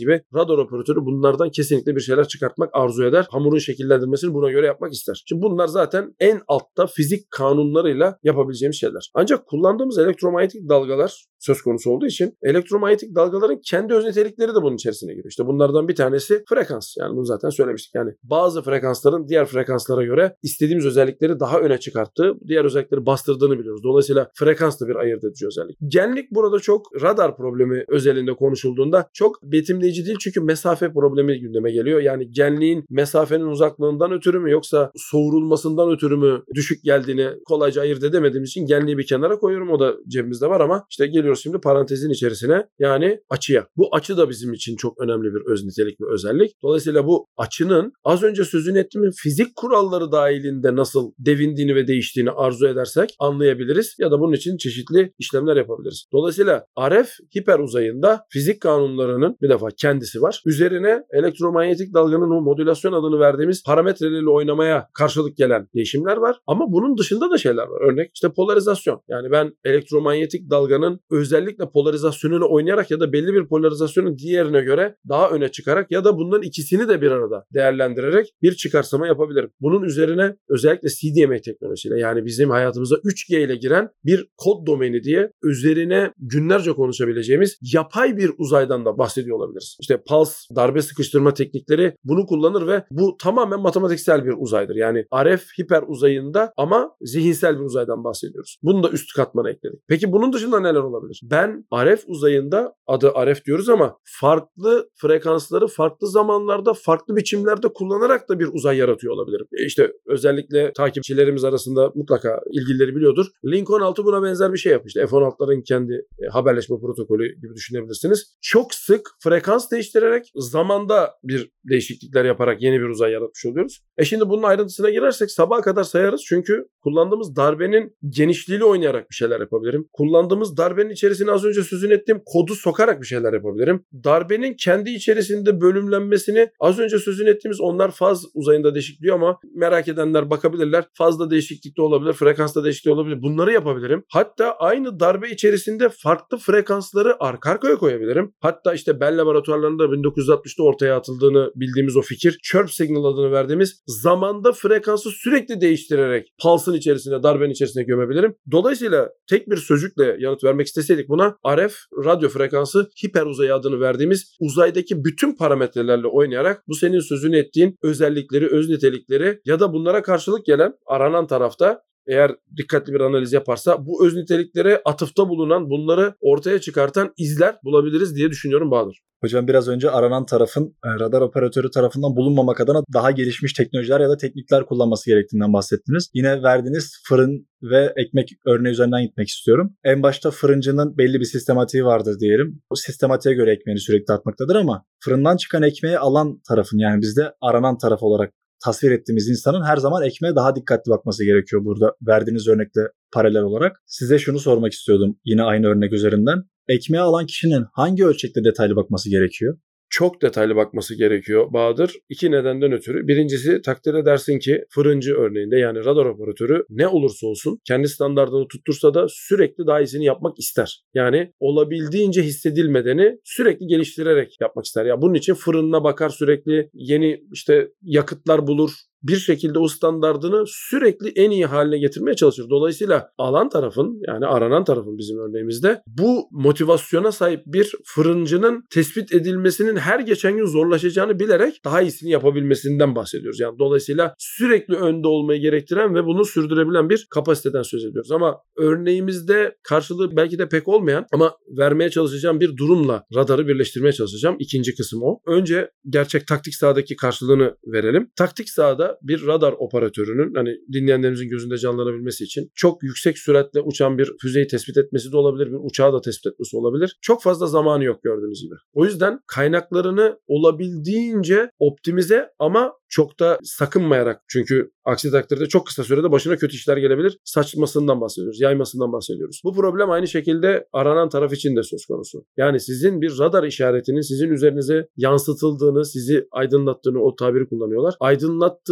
gibi 0.00 0.22
radar 0.34 0.58
operatörü 0.58 1.00
bunlardan 1.00 1.50
kesinlikle 1.50 1.96
bir 1.96 2.00
şeyler 2.00 2.28
çıkartmak 2.28 2.70
arzu 2.72 3.04
eder. 3.04 3.26
Hamurun 3.30 3.58
şekillendirmesini 3.58 4.34
buna 4.34 4.50
göre 4.50 4.66
yapmak 4.66 4.87
ister. 4.92 5.22
Şimdi 5.26 5.42
bunlar 5.42 5.66
zaten 5.66 6.14
en 6.20 6.40
altta 6.48 6.86
fizik 6.86 7.30
kanunlarıyla 7.30 8.18
yapabileceğimiz 8.22 8.80
şeyler. 8.80 9.10
Ancak 9.14 9.46
kullandığımız 9.46 9.98
elektromanyetik 9.98 10.68
dalgalar 10.68 11.24
söz 11.38 11.62
konusu 11.62 11.90
olduğu 11.90 12.06
için 12.06 12.34
elektromanyetik 12.42 13.14
dalgaların 13.14 13.60
kendi 13.64 13.94
öz 13.94 14.04
nitelikleri 14.04 14.50
de 14.50 14.62
bunun 14.62 14.74
içerisine 14.74 15.12
giriyor. 15.12 15.30
İşte 15.30 15.46
bunlardan 15.46 15.88
bir 15.88 15.94
tanesi 15.94 16.44
frekans. 16.48 16.96
Yani 16.98 17.16
bunu 17.16 17.24
zaten 17.24 17.50
söylemiştik. 17.50 17.94
Yani 17.94 18.10
bazı 18.22 18.62
frekansların 18.62 19.28
diğer 19.28 19.46
frekanslara 19.46 20.04
göre 20.04 20.36
istediğimiz 20.42 20.86
özellikleri 20.86 21.40
daha 21.40 21.60
öne 21.60 21.78
çıkarttığı, 21.78 22.34
diğer 22.48 22.64
özellikleri 22.64 23.06
bastırdığını 23.06 23.58
biliyoruz. 23.58 23.82
Dolayısıyla 23.84 24.30
frekans 24.34 24.80
da 24.80 24.88
bir 24.88 24.96
ayırt 24.96 25.24
edici 25.24 25.46
özellik. 25.46 25.76
Genlik 25.88 26.30
burada 26.30 26.58
çok 26.58 27.02
radar 27.02 27.36
problemi 27.36 27.84
özelinde 27.88 28.34
konuşulduğunda 28.34 29.08
çok 29.12 29.42
betimleyici 29.42 30.06
değil 30.06 30.18
çünkü 30.20 30.40
mesafe 30.40 30.92
problemi 30.92 31.40
gündeme 31.40 31.70
geliyor. 31.72 32.00
Yani 32.00 32.30
genliğin 32.30 32.84
mesafenin 32.90 33.46
uzaklığından 33.46 34.12
ötürü 34.12 34.38
mü 34.38 34.50
yoksa 34.50 34.90
soğurulmasından 34.96 35.90
ötürü 35.90 36.16
mü 36.16 36.42
düşük 36.54 36.84
geldiğini 36.84 37.28
kolayca 37.44 37.82
ayırt 37.82 38.04
edemediğimiz 38.04 38.50
için 38.50 38.66
genliği 38.66 38.98
bir 38.98 39.06
kenara 39.06 39.38
koyuyorum. 39.38 39.70
O 39.70 39.80
da 39.80 39.94
cebimizde 40.08 40.46
var 40.46 40.60
ama 40.60 40.84
işte 40.90 41.06
geliyoruz 41.28 41.42
şimdi 41.42 41.58
parantezin 41.58 42.10
içerisine 42.10 42.66
yani 42.78 43.20
açıya. 43.30 43.66
Bu 43.76 43.88
açı 43.92 44.16
da 44.16 44.30
bizim 44.30 44.52
için 44.52 44.76
çok 44.76 45.00
önemli 45.00 45.34
bir 45.34 45.52
öz 45.52 45.64
nitelik 45.64 46.00
ve 46.00 46.04
özellik. 46.12 46.52
Dolayısıyla 46.62 47.06
bu 47.06 47.26
açının 47.36 47.92
az 48.04 48.22
önce 48.22 48.44
sözünü 48.44 48.78
ettiğim 48.78 49.10
fizik 49.10 49.56
kuralları 49.56 50.12
dahilinde 50.12 50.76
nasıl 50.76 51.12
devindiğini 51.18 51.74
ve 51.74 51.86
değiştiğini 51.86 52.30
arzu 52.30 52.68
edersek 52.68 53.14
anlayabiliriz 53.18 53.96
ya 53.98 54.10
da 54.10 54.20
bunun 54.20 54.32
için 54.32 54.56
çeşitli 54.56 55.12
işlemler 55.18 55.56
yapabiliriz. 55.56 56.06
Dolayısıyla 56.12 56.64
RF 56.80 57.10
hiper 57.36 57.58
uzayında 57.58 58.20
fizik 58.30 58.60
kanunlarının 58.60 59.36
bir 59.42 59.48
defa 59.48 59.68
kendisi 59.76 60.22
var. 60.22 60.42
Üzerine 60.46 61.02
elektromanyetik 61.12 61.94
dalganın 61.94 62.30
o 62.30 62.40
modülasyon 62.40 62.92
adını 62.92 63.20
verdiğimiz 63.20 63.62
parametreleriyle 63.64 64.30
oynamaya 64.30 64.88
karşılık 64.94 65.36
gelen 65.36 65.68
değişimler 65.74 66.16
var. 66.16 66.36
Ama 66.46 66.64
bunun 66.68 66.98
dışında 66.98 67.30
da 67.30 67.38
şeyler 67.38 67.66
var. 67.66 67.92
Örnek 67.92 68.10
işte 68.14 68.28
polarizasyon. 68.32 69.00
Yani 69.08 69.30
ben 69.30 69.52
elektromanyetik 69.64 70.50
dalganın 70.50 71.00
özellikle 71.18 71.70
polarizasyonuyla 71.70 72.46
oynayarak 72.46 72.90
ya 72.90 73.00
da 73.00 73.12
belli 73.12 73.34
bir 73.34 73.48
polarizasyonun 73.48 74.18
diğerine 74.18 74.60
göre 74.60 74.96
daha 75.08 75.30
öne 75.30 75.48
çıkarak 75.48 75.90
ya 75.90 76.04
da 76.04 76.18
bunların 76.18 76.42
ikisini 76.42 76.88
de 76.88 77.00
bir 77.02 77.10
arada 77.10 77.44
değerlendirerek 77.54 78.34
bir 78.42 78.54
çıkarsama 78.54 79.06
yapabilirim. 79.06 79.50
Bunun 79.60 79.82
üzerine 79.82 80.36
özellikle 80.48 80.88
CDMA 80.88 81.38
teknolojisiyle 81.38 82.00
yani 82.00 82.24
bizim 82.24 82.50
hayatımıza 82.50 82.94
3G 82.94 83.44
ile 83.44 83.56
giren 83.56 83.88
bir 84.04 84.28
kod 84.36 84.66
domeni 84.66 85.02
diye 85.02 85.32
üzerine 85.42 86.12
günlerce 86.18 86.72
konuşabileceğimiz 86.72 87.58
yapay 87.74 88.16
bir 88.16 88.30
uzaydan 88.38 88.84
da 88.84 88.98
bahsediyor 88.98 89.38
olabiliriz. 89.38 89.76
İşte 89.80 90.02
pulse, 90.08 90.54
darbe 90.56 90.82
sıkıştırma 90.82 91.34
teknikleri 91.34 91.94
bunu 92.04 92.26
kullanır 92.26 92.66
ve 92.66 92.84
bu 92.90 93.16
tamamen 93.16 93.60
matematiksel 93.60 94.24
bir 94.24 94.34
uzaydır. 94.38 94.74
Yani 94.74 95.04
RF 95.24 95.42
hiper 95.58 95.82
uzayında 95.86 96.52
ama 96.56 96.90
zihinsel 97.00 97.58
bir 97.58 97.64
uzaydan 97.64 98.04
bahsediyoruz. 98.04 98.58
Bunu 98.62 98.82
da 98.82 98.90
üst 98.90 99.14
katmana 99.16 99.50
ekledik. 99.50 99.80
Peki 99.88 100.12
bunun 100.12 100.32
dışında 100.32 100.60
neler 100.60 100.80
olabilir? 100.80 101.07
Ben 101.22 101.64
RF 101.74 102.04
uzayında 102.06 102.74
adı 102.86 103.12
RF 103.26 103.44
diyoruz 103.44 103.68
ama 103.68 103.98
farklı 104.04 104.88
frekansları 104.94 105.66
farklı 105.66 106.08
zamanlarda 106.10 106.74
farklı 106.74 107.16
biçimlerde 107.16 107.68
kullanarak 107.68 108.28
da 108.28 108.38
bir 108.38 108.48
uzay 108.52 108.76
yaratıyor 108.76 109.14
olabilirim. 109.14 109.46
E 109.52 109.66
işte 109.66 109.92
özellikle 110.06 110.72
takipçilerimiz 110.72 111.44
arasında 111.44 111.92
mutlaka 111.94 112.40
ilgilileri 112.52 112.96
biliyordur. 112.96 113.26
Lincoln 113.46 113.80
6 113.80 114.04
buna 114.04 114.22
benzer 114.22 114.52
bir 114.52 114.58
şey 114.58 114.72
yapmıştı. 114.72 115.06
F-16'ların 115.10 115.62
kendi 115.62 115.92
e, 115.92 116.26
haberleşme 116.32 116.76
protokolü 116.80 117.34
gibi 117.34 117.54
düşünebilirsiniz. 117.54 118.36
Çok 118.40 118.74
sık 118.74 119.10
frekans 119.22 119.70
değiştirerek 119.70 120.30
zamanda 120.34 121.14
bir 121.24 121.50
değişiklikler 121.70 122.24
yaparak 122.24 122.62
yeni 122.62 122.80
bir 122.80 122.88
uzay 122.88 123.12
yaratmış 123.12 123.46
oluyoruz. 123.46 123.80
E 123.98 124.04
şimdi 124.04 124.28
bunun 124.28 124.42
ayrıntısına 124.42 124.90
girersek 124.90 125.30
sabaha 125.30 125.60
kadar 125.60 125.84
sayarız 125.84 126.22
çünkü 126.28 126.64
kullandığımız 126.82 127.36
darbenin 127.36 127.96
genişliğiyle 128.08 128.64
oynayarak 128.64 129.10
bir 129.10 129.14
şeyler 129.14 129.40
yapabilirim. 129.40 129.88
Kullandığımız 129.92 130.56
darbenin 130.56 130.90
içerisine 130.90 131.30
az 131.30 131.44
önce 131.44 131.62
sözünü 131.62 131.94
ettiğim 131.94 132.22
kodu 132.26 132.54
sokarak 132.54 133.00
bir 133.00 133.06
şeyler 133.06 133.32
yapabilirim. 133.32 133.84
Darbenin 134.04 134.54
kendi 134.54 134.90
içerisinde 134.90 135.60
bölümlenmesini 135.60 136.48
az 136.60 136.78
önce 136.78 136.98
sözünü 136.98 137.30
ettiğimiz 137.30 137.60
onlar 137.60 137.90
faz 137.90 138.24
uzayında 138.34 138.74
değişikliyor 138.74 139.14
ama 139.14 139.38
merak 139.54 139.88
edenler 139.88 140.30
bakabilirler. 140.30 140.84
Fazla 140.94 141.30
değişiklik 141.30 141.76
de 141.76 141.82
olabilir, 141.82 142.12
frekansta 142.12 142.64
değişiklik 142.64 142.94
olabilir. 142.94 143.22
Bunları 143.22 143.52
yapabilirim. 143.52 144.04
Hatta 144.08 144.52
aynı 144.52 145.00
darbe 145.00 145.30
içerisinde 145.30 145.88
farklı 146.02 146.38
frekansları 146.38 147.16
arka 147.20 147.50
arkaya 147.50 147.76
koyabilirim. 147.76 148.34
Hatta 148.40 148.74
işte 148.74 149.00
Bell 149.00 149.18
laboratuvarlarında 149.18 149.84
1960'da 149.84 150.62
ortaya 150.62 150.96
atıldığını 150.96 151.52
bildiğimiz 151.60 151.96
o 151.96 152.02
fikir 152.02 152.38
chirp 152.42 152.70
signal 152.70 153.04
adını 153.04 153.32
verdiğimiz 153.32 153.82
zamanda 153.86 154.52
frekansı 154.52 155.10
sürekli 155.10 155.60
değiştirerek 155.60 156.28
pulse'ın 156.42 156.74
içerisine, 156.74 157.22
darbenin 157.22 157.50
içerisine 157.50 157.82
gömebilirim. 157.82 158.34
Dolayısıyla 158.50 159.08
tek 159.28 159.50
bir 159.50 159.56
sözcükle 159.56 160.16
yanıt 160.18 160.44
vermek 160.44 160.66
isteseydik 160.66 161.08
buna 161.08 161.36
RF 161.48 161.74
radyo 162.04 162.28
frekansı 162.28 162.88
hiper 163.04 163.26
uzay 163.26 163.52
adını 163.52 163.80
verdiğimiz 163.80 164.36
uzaydaki 164.40 165.04
bütün 165.04 165.36
parametrelerle 165.36 166.06
oynayarak 166.06 166.62
bu 166.68 166.74
senin 166.74 167.00
sözünü 167.00 167.36
ettiğin 167.36 167.76
özellikleri, 167.82 168.46
öz 168.46 168.68
nitelikleri 168.68 169.40
ya 169.44 169.60
da 169.60 169.72
bunlara 169.72 170.02
karşılık 170.02 170.46
gelen 170.46 170.72
aranan 170.86 171.26
tarafta 171.26 171.82
eğer 172.08 172.30
dikkatli 172.56 172.92
bir 172.92 173.00
analiz 173.00 173.32
yaparsa 173.32 173.86
bu 173.86 174.06
öz 174.06 174.14
niteliklere 174.14 174.82
atıfta 174.84 175.28
bulunan 175.28 175.70
bunları 175.70 176.14
ortaya 176.20 176.60
çıkartan 176.60 177.12
izler 177.16 177.56
bulabiliriz 177.64 178.16
diye 178.16 178.30
düşünüyorum 178.30 178.70
Bahadır. 178.70 179.02
Hocam 179.20 179.48
biraz 179.48 179.68
önce 179.68 179.90
aranan 179.90 180.26
tarafın 180.26 180.76
e, 180.84 180.88
radar 180.88 181.20
operatörü 181.20 181.70
tarafından 181.70 182.16
bulunmamak 182.16 182.60
adına 182.60 182.82
daha 182.94 183.10
gelişmiş 183.10 183.52
teknolojiler 183.52 184.00
ya 184.00 184.08
da 184.08 184.16
teknikler 184.16 184.66
kullanması 184.66 185.10
gerektiğinden 185.10 185.52
bahsettiniz. 185.52 186.10
Yine 186.14 186.42
verdiğiniz 186.42 187.02
fırın 187.08 187.46
ve 187.62 187.92
ekmek 187.96 188.28
örneği 188.46 188.72
üzerinden 188.72 189.02
gitmek 189.02 189.28
istiyorum. 189.28 189.76
En 189.84 190.02
başta 190.02 190.30
fırıncının 190.30 190.98
belli 190.98 191.20
bir 191.20 191.24
sistematiği 191.24 191.84
vardır 191.84 192.20
diyelim. 192.20 192.62
Bu 192.70 192.76
sistematiğe 192.76 193.34
göre 193.34 193.52
ekmeğini 193.52 193.80
sürekli 193.80 194.14
atmaktadır 194.14 194.56
ama 194.56 194.84
fırından 195.04 195.36
çıkan 195.36 195.62
ekmeği 195.62 195.98
alan 195.98 196.40
tarafın 196.48 196.78
yani 196.78 197.00
bizde 197.00 197.32
aranan 197.40 197.78
taraf 197.78 198.02
olarak 198.02 198.32
tasvir 198.64 198.90
ettiğimiz 198.90 199.28
insanın 199.28 199.64
her 199.64 199.76
zaman 199.76 200.02
ekmeğe 200.02 200.34
daha 200.36 200.56
dikkatli 200.56 200.90
bakması 200.90 201.24
gerekiyor 201.24 201.64
burada 201.64 201.92
verdiğiniz 202.02 202.48
örnekle 202.48 202.80
paralel 203.12 203.42
olarak. 203.42 203.82
Size 203.86 204.18
şunu 204.18 204.38
sormak 204.38 204.72
istiyordum 204.72 205.18
yine 205.24 205.42
aynı 205.42 205.66
örnek 205.66 205.92
üzerinden. 205.92 206.44
Ekmeği 206.68 207.02
alan 207.02 207.26
kişinin 207.26 207.64
hangi 207.72 208.04
ölçekte 208.04 208.44
detaylı 208.44 208.76
bakması 208.76 209.10
gerekiyor? 209.10 209.58
Çok 209.90 210.22
detaylı 210.22 210.56
bakması 210.56 210.94
gerekiyor 210.94 211.52
Bahadır. 211.52 211.92
İki 212.08 212.30
nedenden 212.30 212.72
ötürü. 212.72 213.08
Birincisi 213.08 213.62
takdir 213.62 213.94
edersin 213.94 214.38
ki 214.38 214.64
fırıncı 214.70 215.14
örneğinde 215.14 215.56
yani 215.56 215.84
radar 215.84 216.06
operatörü 216.06 216.64
ne 216.70 216.88
olursa 216.88 217.26
olsun 217.26 217.60
kendi 217.64 217.88
standartını 217.88 218.48
tuttursa 218.48 218.94
da 218.94 219.06
sürekli 219.08 219.66
daha 219.66 219.80
iyisini 219.80 220.04
yapmak 220.04 220.38
ister. 220.38 220.82
Yani 220.94 221.32
olabildiğince 221.40 222.22
hissedilmedeni 222.22 223.18
sürekli 223.24 223.66
geliştirerek 223.66 224.36
yapmak 224.40 224.64
ister. 224.64 224.86
Ya 224.86 225.02
bunun 225.02 225.14
için 225.14 225.34
fırınına 225.34 225.84
bakar 225.84 226.08
sürekli 226.08 226.70
yeni 226.72 227.20
işte 227.32 227.68
yakıtlar 227.82 228.46
bulur, 228.46 228.70
bir 229.02 229.16
şekilde 229.16 229.58
o 229.58 229.68
standardını 229.68 230.44
sürekli 230.46 231.08
en 231.08 231.30
iyi 231.30 231.46
haline 231.46 231.78
getirmeye 231.78 232.14
çalışır. 232.14 232.50
Dolayısıyla 232.50 233.10
alan 233.18 233.48
tarafın 233.48 234.00
yani 234.06 234.26
aranan 234.26 234.64
tarafın 234.64 234.98
bizim 234.98 235.18
örneğimizde 235.18 235.82
bu 235.86 236.28
motivasyona 236.30 237.12
sahip 237.12 237.42
bir 237.46 237.72
fırıncının 237.84 238.64
tespit 238.70 239.12
edilmesinin 239.12 239.76
her 239.76 240.00
geçen 240.00 240.36
gün 240.36 240.46
zorlaşacağını 240.46 241.18
bilerek 241.18 241.60
daha 241.64 241.82
iyisini 241.82 242.10
yapabilmesinden 242.10 242.94
bahsediyoruz. 242.94 243.40
Yani 243.40 243.58
dolayısıyla 243.58 244.14
sürekli 244.18 244.74
önde 244.74 245.08
olmayı 245.08 245.40
gerektiren 245.40 245.94
ve 245.94 246.04
bunu 246.04 246.24
sürdürebilen 246.24 246.90
bir 246.90 247.06
kapasiteden 247.10 247.62
söz 247.62 247.84
ediyoruz. 247.84 248.12
Ama 248.12 248.36
örneğimizde 248.56 249.56
karşılığı 249.62 250.16
belki 250.16 250.38
de 250.38 250.48
pek 250.48 250.68
olmayan 250.68 251.06
ama 251.12 251.36
vermeye 251.58 251.90
çalışacağım 251.90 252.40
bir 252.40 252.56
durumla 252.56 253.04
radarı 253.14 253.48
birleştirmeye 253.48 253.92
çalışacağım. 253.92 254.36
İkinci 254.38 254.74
kısım 254.74 255.02
o. 255.02 255.20
Önce 255.26 255.70
gerçek 255.88 256.26
taktik 256.26 256.54
sahadaki 256.54 256.96
karşılığını 256.96 257.56
verelim. 257.66 258.10
Taktik 258.16 258.50
sahada 258.50 258.87
Bir 259.02 259.26
radar 259.26 259.52
operatörünün 259.58 260.34
hani 260.34 260.56
dinleyenlerimizin 260.72 261.28
gözünde 261.28 261.58
canlanabilmesi 261.58 262.24
için 262.24 262.50
çok 262.54 262.82
yüksek 262.82 263.18
süratle 263.18 263.60
uçan 263.60 263.98
bir 263.98 264.12
füzeyi 264.20 264.46
tespit 264.46 264.76
etmesi 264.76 265.12
de 265.12 265.16
olabilir, 265.16 265.46
bir 265.46 265.58
uçağı 265.70 265.92
da 265.92 266.00
tespit 266.00 266.26
etmesi 266.26 266.56
olabilir. 266.56 266.96
Çok 267.00 267.22
fazla 267.22 267.46
zamanı 267.46 267.84
yok 267.84 268.02
gördüğünüz 268.02 268.42
gibi. 268.42 268.54
O 268.72 268.84
yüzden 268.84 269.20
kaynaklarını 269.26 270.18
olabildiğince 270.26 271.50
optimize 271.58 272.28
ama 272.38 272.72
çok 272.88 273.20
da 273.20 273.38
sakınmayarak 273.42 274.20
çünkü 274.28 274.70
aksi 274.84 275.10
takdirde 275.10 275.46
çok 275.46 275.66
kısa 275.66 275.84
sürede 275.84 276.12
başına 276.12 276.36
kötü 276.36 276.54
işler 276.54 276.76
gelebilir. 276.76 277.18
Saçmasından 277.24 278.00
bahsediyoruz, 278.00 278.40
yaymasından 278.40 278.92
bahsediyoruz. 278.92 279.40
Bu 279.44 279.54
problem 279.54 279.90
aynı 279.90 280.08
şekilde 280.08 280.68
aranan 280.72 281.08
taraf 281.08 281.32
için 281.32 281.56
de 281.56 281.62
söz 281.62 281.86
konusu. 281.86 282.24
Yani 282.36 282.60
sizin 282.60 283.00
bir 283.00 283.18
radar 283.18 283.44
işaretinin 283.44 284.00
sizin 284.00 284.30
üzerinize 284.30 284.88
yansıtıldığını, 284.96 285.84
sizi 285.84 286.28
aydınlattığını 286.30 287.02
o 287.02 287.16
tabiri 287.16 287.48
kullanıyorlar. 287.48 287.94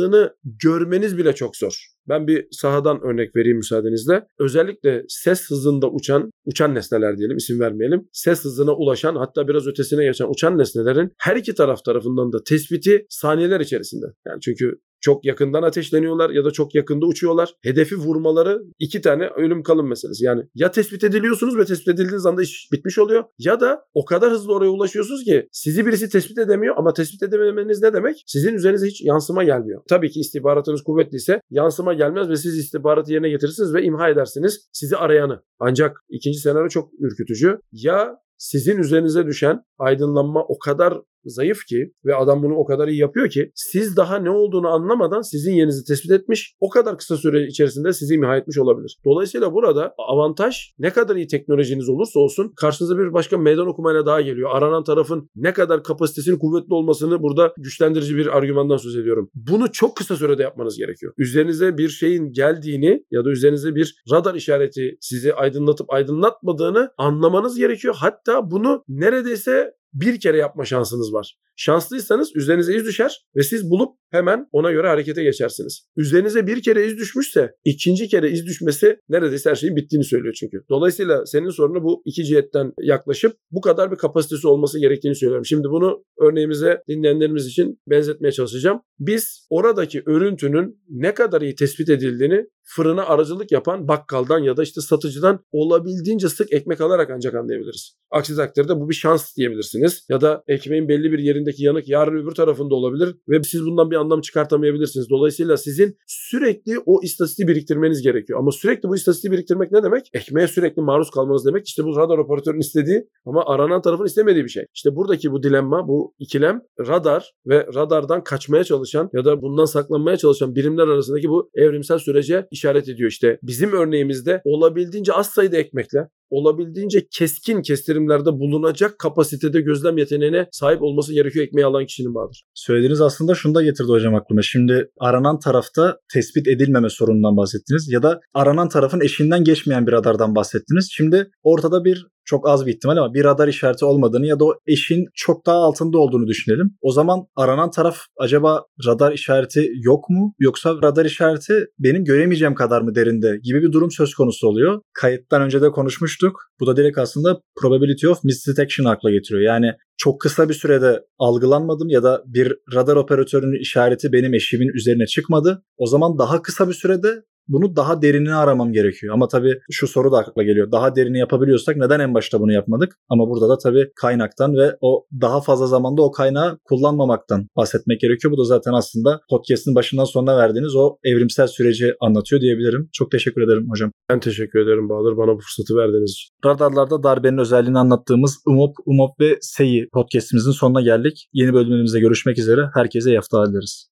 Aydınlattığını 0.06 0.36
görmeniz 0.44 1.18
bile 1.18 1.34
çok 1.34 1.56
zor. 1.56 1.86
Ben 2.08 2.26
bir 2.26 2.46
sahadan 2.50 3.00
örnek 3.02 3.36
vereyim 3.36 3.56
müsaadenizle. 3.56 4.26
Özellikle 4.38 5.04
ses 5.08 5.50
hızında 5.50 5.90
uçan, 5.90 6.30
uçan 6.44 6.74
nesneler 6.74 7.18
diyelim 7.18 7.36
isim 7.36 7.60
vermeyelim. 7.60 8.08
Ses 8.12 8.44
hızına 8.44 8.72
ulaşan 8.72 9.16
hatta 9.16 9.48
biraz 9.48 9.66
ötesine 9.66 10.04
geçen 10.04 10.26
uçan 10.30 10.58
nesnelerin 10.58 11.12
her 11.18 11.36
iki 11.36 11.54
taraf 11.54 11.84
tarafından 11.84 12.32
da 12.32 12.38
tespiti 12.44 13.06
saniyeler 13.08 13.60
içerisinde. 13.60 14.06
Yani 14.26 14.40
çünkü 14.40 14.78
çok 15.00 15.24
yakından 15.24 15.62
ateşleniyorlar 15.62 16.30
ya 16.30 16.44
da 16.44 16.50
çok 16.50 16.74
yakında 16.74 17.06
uçuyorlar. 17.06 17.54
Hedefi 17.62 17.96
vurmaları 17.96 18.62
iki 18.78 19.00
tane 19.00 19.28
ölüm 19.28 19.62
kalım 19.62 19.88
meselesi. 19.88 20.24
Yani 20.24 20.42
ya 20.54 20.70
tespit 20.70 21.04
ediliyorsunuz 21.04 21.58
ve 21.58 21.64
tespit 21.64 21.88
edildiğiniz 21.88 22.26
anda 22.26 22.42
iş 22.42 22.68
bitmiş 22.72 22.98
oluyor 22.98 23.24
ya 23.38 23.60
da 23.60 23.80
o 23.94 24.04
kadar 24.04 24.30
hızlı 24.32 24.54
oraya 24.54 24.70
ulaşıyorsunuz 24.70 25.24
ki 25.24 25.48
sizi 25.52 25.86
birisi 25.86 26.08
tespit 26.08 26.38
edemiyor 26.38 26.74
ama 26.78 26.92
tespit 26.92 27.22
edememeniz 27.22 27.82
ne 27.82 27.92
demek? 27.92 28.22
Sizin 28.26 28.54
üzerinize 28.54 28.86
hiç 28.86 29.02
yansıma 29.04 29.44
gelmiyor. 29.44 29.82
Tabii 29.88 30.10
ki 30.10 30.20
istihbaratınız 30.20 30.82
kuvvetliyse 30.82 31.40
yansıma 31.50 31.94
gelmez 31.94 32.28
ve 32.28 32.36
siz 32.36 32.58
istihbaratı 32.58 33.12
yerine 33.12 33.28
getirirsiniz 33.28 33.74
ve 33.74 33.82
imha 33.82 34.08
edersiniz 34.08 34.68
sizi 34.72 34.96
arayanı. 34.96 35.42
Ancak 35.60 36.04
ikinci 36.10 36.38
senaryo 36.38 36.68
çok 36.68 36.90
ürkütücü. 37.00 37.58
Ya 37.72 38.18
sizin 38.38 38.78
üzerinize 38.78 39.26
düşen 39.26 39.62
aydınlanma 39.78 40.44
o 40.44 40.58
kadar 40.58 40.98
zayıf 41.26 41.66
ki 41.68 41.92
ve 42.04 42.14
adam 42.14 42.42
bunu 42.42 42.54
o 42.54 42.64
kadar 42.64 42.88
iyi 42.88 42.98
yapıyor 42.98 43.28
ki 43.28 43.50
siz 43.54 43.96
daha 43.96 44.18
ne 44.18 44.30
olduğunu 44.30 44.68
anlamadan 44.68 45.22
sizin 45.22 45.52
yerinizi 45.52 45.84
tespit 45.84 46.10
etmiş 46.10 46.54
o 46.60 46.68
kadar 46.68 46.98
kısa 46.98 47.16
süre 47.16 47.46
içerisinde 47.46 47.92
sizi 47.92 48.14
imha 48.14 48.36
etmiş 48.36 48.58
olabilir. 48.58 48.98
Dolayısıyla 49.04 49.52
burada 49.52 49.94
avantaj 49.98 50.56
ne 50.78 50.90
kadar 50.90 51.16
iyi 51.16 51.26
teknolojiniz 51.26 51.88
olursa 51.88 52.20
olsun 52.20 52.52
karşınıza 52.56 52.98
bir 52.98 53.12
başka 53.12 53.38
meydan 53.38 53.66
okumayla 53.66 54.06
daha 54.06 54.20
geliyor. 54.20 54.50
Aranan 54.52 54.84
tarafın 54.84 55.30
ne 55.36 55.52
kadar 55.52 55.82
kapasitesinin 55.82 56.38
kuvvetli 56.38 56.74
olmasını 56.74 57.22
burada 57.22 57.52
güçlendirici 57.56 58.16
bir 58.16 58.36
argümandan 58.36 58.76
söz 58.76 58.96
ediyorum. 58.96 59.30
Bunu 59.34 59.72
çok 59.72 59.96
kısa 59.96 60.16
sürede 60.16 60.42
yapmanız 60.42 60.78
gerekiyor. 60.78 61.12
Üzerinize 61.18 61.78
bir 61.78 61.88
şeyin 61.88 62.32
geldiğini 62.32 63.04
ya 63.10 63.24
da 63.24 63.30
üzerinize 63.30 63.74
bir 63.74 64.02
radar 64.10 64.34
işareti 64.34 64.96
sizi 65.00 65.34
aydınlatıp 65.34 65.92
aydınlatmadığını 65.92 66.90
anlamanız 66.98 67.58
gerekiyor. 67.58 67.94
Hatta 67.98 68.25
bunu 68.50 68.84
neredeyse 68.88 69.72
bir 70.00 70.20
kere 70.20 70.36
yapma 70.36 70.64
şansınız 70.64 71.12
var. 71.12 71.36
Şanslıysanız 71.56 72.36
üzerinize 72.36 72.76
iz 72.76 72.84
düşer 72.84 73.26
ve 73.36 73.42
siz 73.42 73.70
bulup 73.70 73.96
hemen 74.10 74.46
ona 74.52 74.72
göre 74.72 74.88
harekete 74.88 75.22
geçersiniz. 75.22 75.86
Üzerinize 75.96 76.46
bir 76.46 76.62
kere 76.62 76.86
iz 76.86 76.98
düşmüşse 76.98 77.50
ikinci 77.64 78.08
kere 78.08 78.30
iz 78.30 78.46
düşmesi 78.46 78.96
neredeyse 79.08 79.50
her 79.50 79.54
şeyin 79.54 79.76
bittiğini 79.76 80.04
söylüyor 80.04 80.34
çünkü. 80.40 80.58
Dolayısıyla 80.70 81.26
senin 81.26 81.50
sorunu 81.50 81.84
bu 81.84 82.02
iki 82.04 82.24
cihetten 82.24 82.72
yaklaşıp 82.82 83.36
bu 83.50 83.60
kadar 83.60 83.90
bir 83.90 83.96
kapasitesi 83.96 84.48
olması 84.48 84.80
gerektiğini 84.80 85.14
söylüyorum. 85.14 85.46
Şimdi 85.46 85.68
bunu 85.68 86.04
örneğimize 86.20 86.82
dinleyenlerimiz 86.88 87.46
için 87.46 87.80
benzetmeye 87.90 88.32
çalışacağım. 88.32 88.80
Biz 88.98 89.46
oradaki 89.50 90.02
örüntünün 90.06 90.82
ne 90.88 91.14
kadar 91.14 91.42
iyi 91.42 91.54
tespit 91.54 91.88
edildiğini 91.88 92.46
fırına 92.66 93.06
aracılık 93.06 93.52
yapan 93.52 93.88
bakkaldan 93.88 94.38
ya 94.38 94.56
da 94.56 94.62
işte 94.62 94.80
satıcıdan 94.80 95.40
olabildiğince 95.52 96.28
sık 96.28 96.52
ekmek 96.52 96.80
alarak 96.80 97.10
ancak 97.10 97.34
anlayabiliriz. 97.34 97.96
Aksi 98.10 98.36
takdirde 98.36 98.80
bu 98.80 98.88
bir 98.88 98.94
şans 98.94 99.36
diyebilirsiniz. 99.36 100.06
Ya 100.08 100.20
da 100.20 100.42
ekmeğin 100.48 100.88
belli 100.88 101.12
bir 101.12 101.18
yerindeki 101.18 101.64
yanık 101.64 101.88
yarın 101.88 102.22
öbür 102.22 102.34
tarafında 102.34 102.74
olabilir 102.74 103.16
ve 103.28 103.42
siz 103.42 103.66
bundan 103.66 103.90
bir 103.90 103.96
anlam 103.96 104.20
çıkartamayabilirsiniz. 104.20 105.10
Dolayısıyla 105.10 105.56
sizin 105.56 105.96
sürekli 106.06 106.78
o 106.86 107.02
istatistiği 107.02 107.48
biriktirmeniz 107.48 108.02
gerekiyor. 108.02 108.38
Ama 108.38 108.52
sürekli 108.52 108.88
bu 108.88 108.96
istatistiği 108.96 109.32
biriktirmek 109.32 109.72
ne 109.72 109.82
demek? 109.82 110.10
Ekmeğe 110.14 110.48
sürekli 110.48 110.82
maruz 110.82 111.10
kalmanız 111.10 111.46
demek. 111.46 111.66
İşte 111.66 111.84
bu 111.84 111.96
radar 111.96 112.18
operatörün 112.18 112.60
istediği 112.60 113.08
ama 113.26 113.44
aranan 113.46 113.82
tarafın 113.82 114.04
istemediği 114.04 114.44
bir 114.44 114.48
şey. 114.48 114.64
İşte 114.74 114.96
buradaki 114.96 115.32
bu 115.32 115.42
dilemma, 115.42 115.88
bu 115.88 116.14
ikilem 116.18 116.62
radar 116.80 117.32
ve 117.46 117.66
radardan 117.74 118.24
kaçmaya 118.24 118.64
çalışan 118.64 119.10
ya 119.12 119.24
da 119.24 119.42
bundan 119.42 119.64
saklanmaya 119.64 120.16
çalışan 120.16 120.54
birimler 120.54 120.88
arasındaki 120.88 121.28
bu 121.28 121.50
evrimsel 121.54 121.98
sürece 121.98 122.46
işaret 122.56 122.88
ediyor. 122.88 123.10
İşte 123.10 123.38
bizim 123.42 123.72
örneğimizde 123.72 124.40
olabildiğince 124.44 125.12
az 125.12 125.26
sayıda 125.26 125.56
ekmekle 125.56 125.98
olabildiğince 126.30 127.06
keskin 127.10 127.62
kestirimlerde 127.62 128.32
bulunacak 128.32 128.98
kapasitede 128.98 129.60
gözlem 129.60 129.98
yeteneğine 129.98 130.48
sahip 130.52 130.82
olması 130.82 131.12
gerekiyor 131.12 131.46
ekmeği 131.46 131.66
alan 131.66 131.86
kişinin 131.86 132.14
Bahadır. 132.14 132.44
Söylediğiniz 132.54 133.00
aslında 133.00 133.34
şunu 133.34 133.54
da 133.54 133.62
getirdi 133.62 133.88
hocam 133.88 134.14
aklıma. 134.14 134.42
Şimdi 134.42 134.90
aranan 135.00 135.38
tarafta 135.38 135.98
tespit 136.12 136.48
edilmeme 136.48 136.88
sorunundan 136.90 137.36
bahsettiniz 137.36 137.88
ya 137.92 138.02
da 138.02 138.20
aranan 138.34 138.68
tarafın 138.68 139.00
eşiğinden 139.00 139.44
geçmeyen 139.44 139.86
bir 139.86 139.92
radardan 139.92 140.34
bahsettiniz. 140.34 140.88
Şimdi 140.92 141.30
ortada 141.42 141.84
bir 141.84 142.06
çok 142.26 142.48
az 142.48 142.66
bir 142.66 142.74
ihtimal 142.74 142.96
ama 142.96 143.14
bir 143.14 143.24
radar 143.24 143.48
işareti 143.48 143.84
olmadığını 143.84 144.26
ya 144.26 144.40
da 144.40 144.44
o 144.44 144.54
eşin 144.66 145.04
çok 145.14 145.46
daha 145.46 145.56
altında 145.56 145.98
olduğunu 145.98 146.26
düşünelim. 146.26 146.76
O 146.80 146.92
zaman 146.92 147.26
aranan 147.36 147.70
taraf 147.70 147.98
acaba 148.16 148.64
radar 148.86 149.12
işareti 149.12 149.70
yok 149.74 150.10
mu 150.10 150.34
yoksa 150.38 150.74
radar 150.82 151.04
işareti 151.04 151.52
benim 151.78 152.04
göremeyeceğim 152.04 152.54
kadar 152.54 152.82
mı 152.82 152.94
derinde 152.94 153.38
gibi 153.42 153.62
bir 153.62 153.72
durum 153.72 153.90
söz 153.90 154.14
konusu 154.14 154.48
oluyor. 154.48 154.80
Kayıttan 154.92 155.42
önce 155.42 155.62
de 155.62 155.70
konuşmuştuk. 155.70 156.40
Bu 156.60 156.66
da 156.66 156.76
direkt 156.76 156.98
aslında 156.98 157.40
probability 157.60 158.08
of 158.08 158.24
misdetection 158.24 158.86
akla 158.86 159.10
getiriyor. 159.10 159.42
Yani 159.42 159.72
çok 159.96 160.20
kısa 160.20 160.48
bir 160.48 160.54
sürede 160.54 161.00
algılanmadım 161.18 161.88
ya 161.88 162.02
da 162.02 162.22
bir 162.26 162.54
radar 162.74 162.96
operatörünün 162.96 163.60
işareti 163.60 164.12
benim 164.12 164.34
eşimin 164.34 164.68
üzerine 164.74 165.06
çıkmadı. 165.06 165.62
O 165.76 165.86
zaman 165.86 166.18
daha 166.18 166.42
kısa 166.42 166.68
bir 166.68 166.74
sürede 166.74 167.22
bunu 167.48 167.76
daha 167.76 168.02
derinini 168.02 168.34
aramam 168.34 168.72
gerekiyor. 168.72 169.14
Ama 169.14 169.28
tabii 169.28 169.54
şu 169.70 169.86
soru 169.86 170.12
da 170.12 170.18
akla 170.18 170.42
geliyor. 170.42 170.72
Daha 170.72 170.96
derini 170.96 171.18
yapabiliyorsak 171.18 171.76
neden 171.76 172.00
en 172.00 172.14
başta 172.14 172.40
bunu 172.40 172.52
yapmadık? 172.52 172.92
Ama 173.08 173.28
burada 173.28 173.48
da 173.48 173.58
tabii 173.58 173.90
kaynaktan 173.96 174.56
ve 174.56 174.76
o 174.80 175.06
daha 175.20 175.40
fazla 175.40 175.66
zamanda 175.66 176.02
o 176.02 176.10
kaynağı 176.10 176.58
kullanmamaktan 176.64 177.46
bahsetmek 177.56 178.00
gerekiyor. 178.00 178.32
Bu 178.32 178.38
da 178.38 178.44
zaten 178.44 178.72
aslında 178.72 179.20
podcast'in 179.30 179.74
başından 179.74 180.04
sonuna 180.04 180.36
verdiğiniz 180.38 180.76
o 180.76 180.96
evrimsel 181.04 181.46
süreci 181.46 181.94
anlatıyor 182.00 182.42
diyebilirim. 182.42 182.88
Çok 182.92 183.10
teşekkür 183.10 183.42
ederim 183.42 183.66
hocam. 183.70 183.90
Ben 184.10 184.20
teşekkür 184.20 184.58
ederim 184.58 184.88
Bahadır 184.88 185.16
bana 185.16 185.34
bu 185.36 185.40
fırsatı 185.40 185.76
verdiğiniz 185.76 186.10
için. 186.10 186.28
Radarlarda 186.44 187.02
darbenin 187.02 187.38
özelliğini 187.38 187.78
anlattığımız 187.78 188.38
UMOP, 188.46 188.74
UMOP 188.86 189.20
ve 189.20 189.38
SEI 189.40 189.88
podcast'imizin 189.92 190.50
sonuna 190.50 190.80
geldik. 190.80 191.28
Yeni 191.32 191.54
bölümümüzde 191.54 192.00
görüşmek 192.00 192.38
üzere. 192.38 192.60
Herkese 192.74 193.10
iyi 193.10 193.16
haftalar 193.16 193.50
dileriz. 193.50 193.84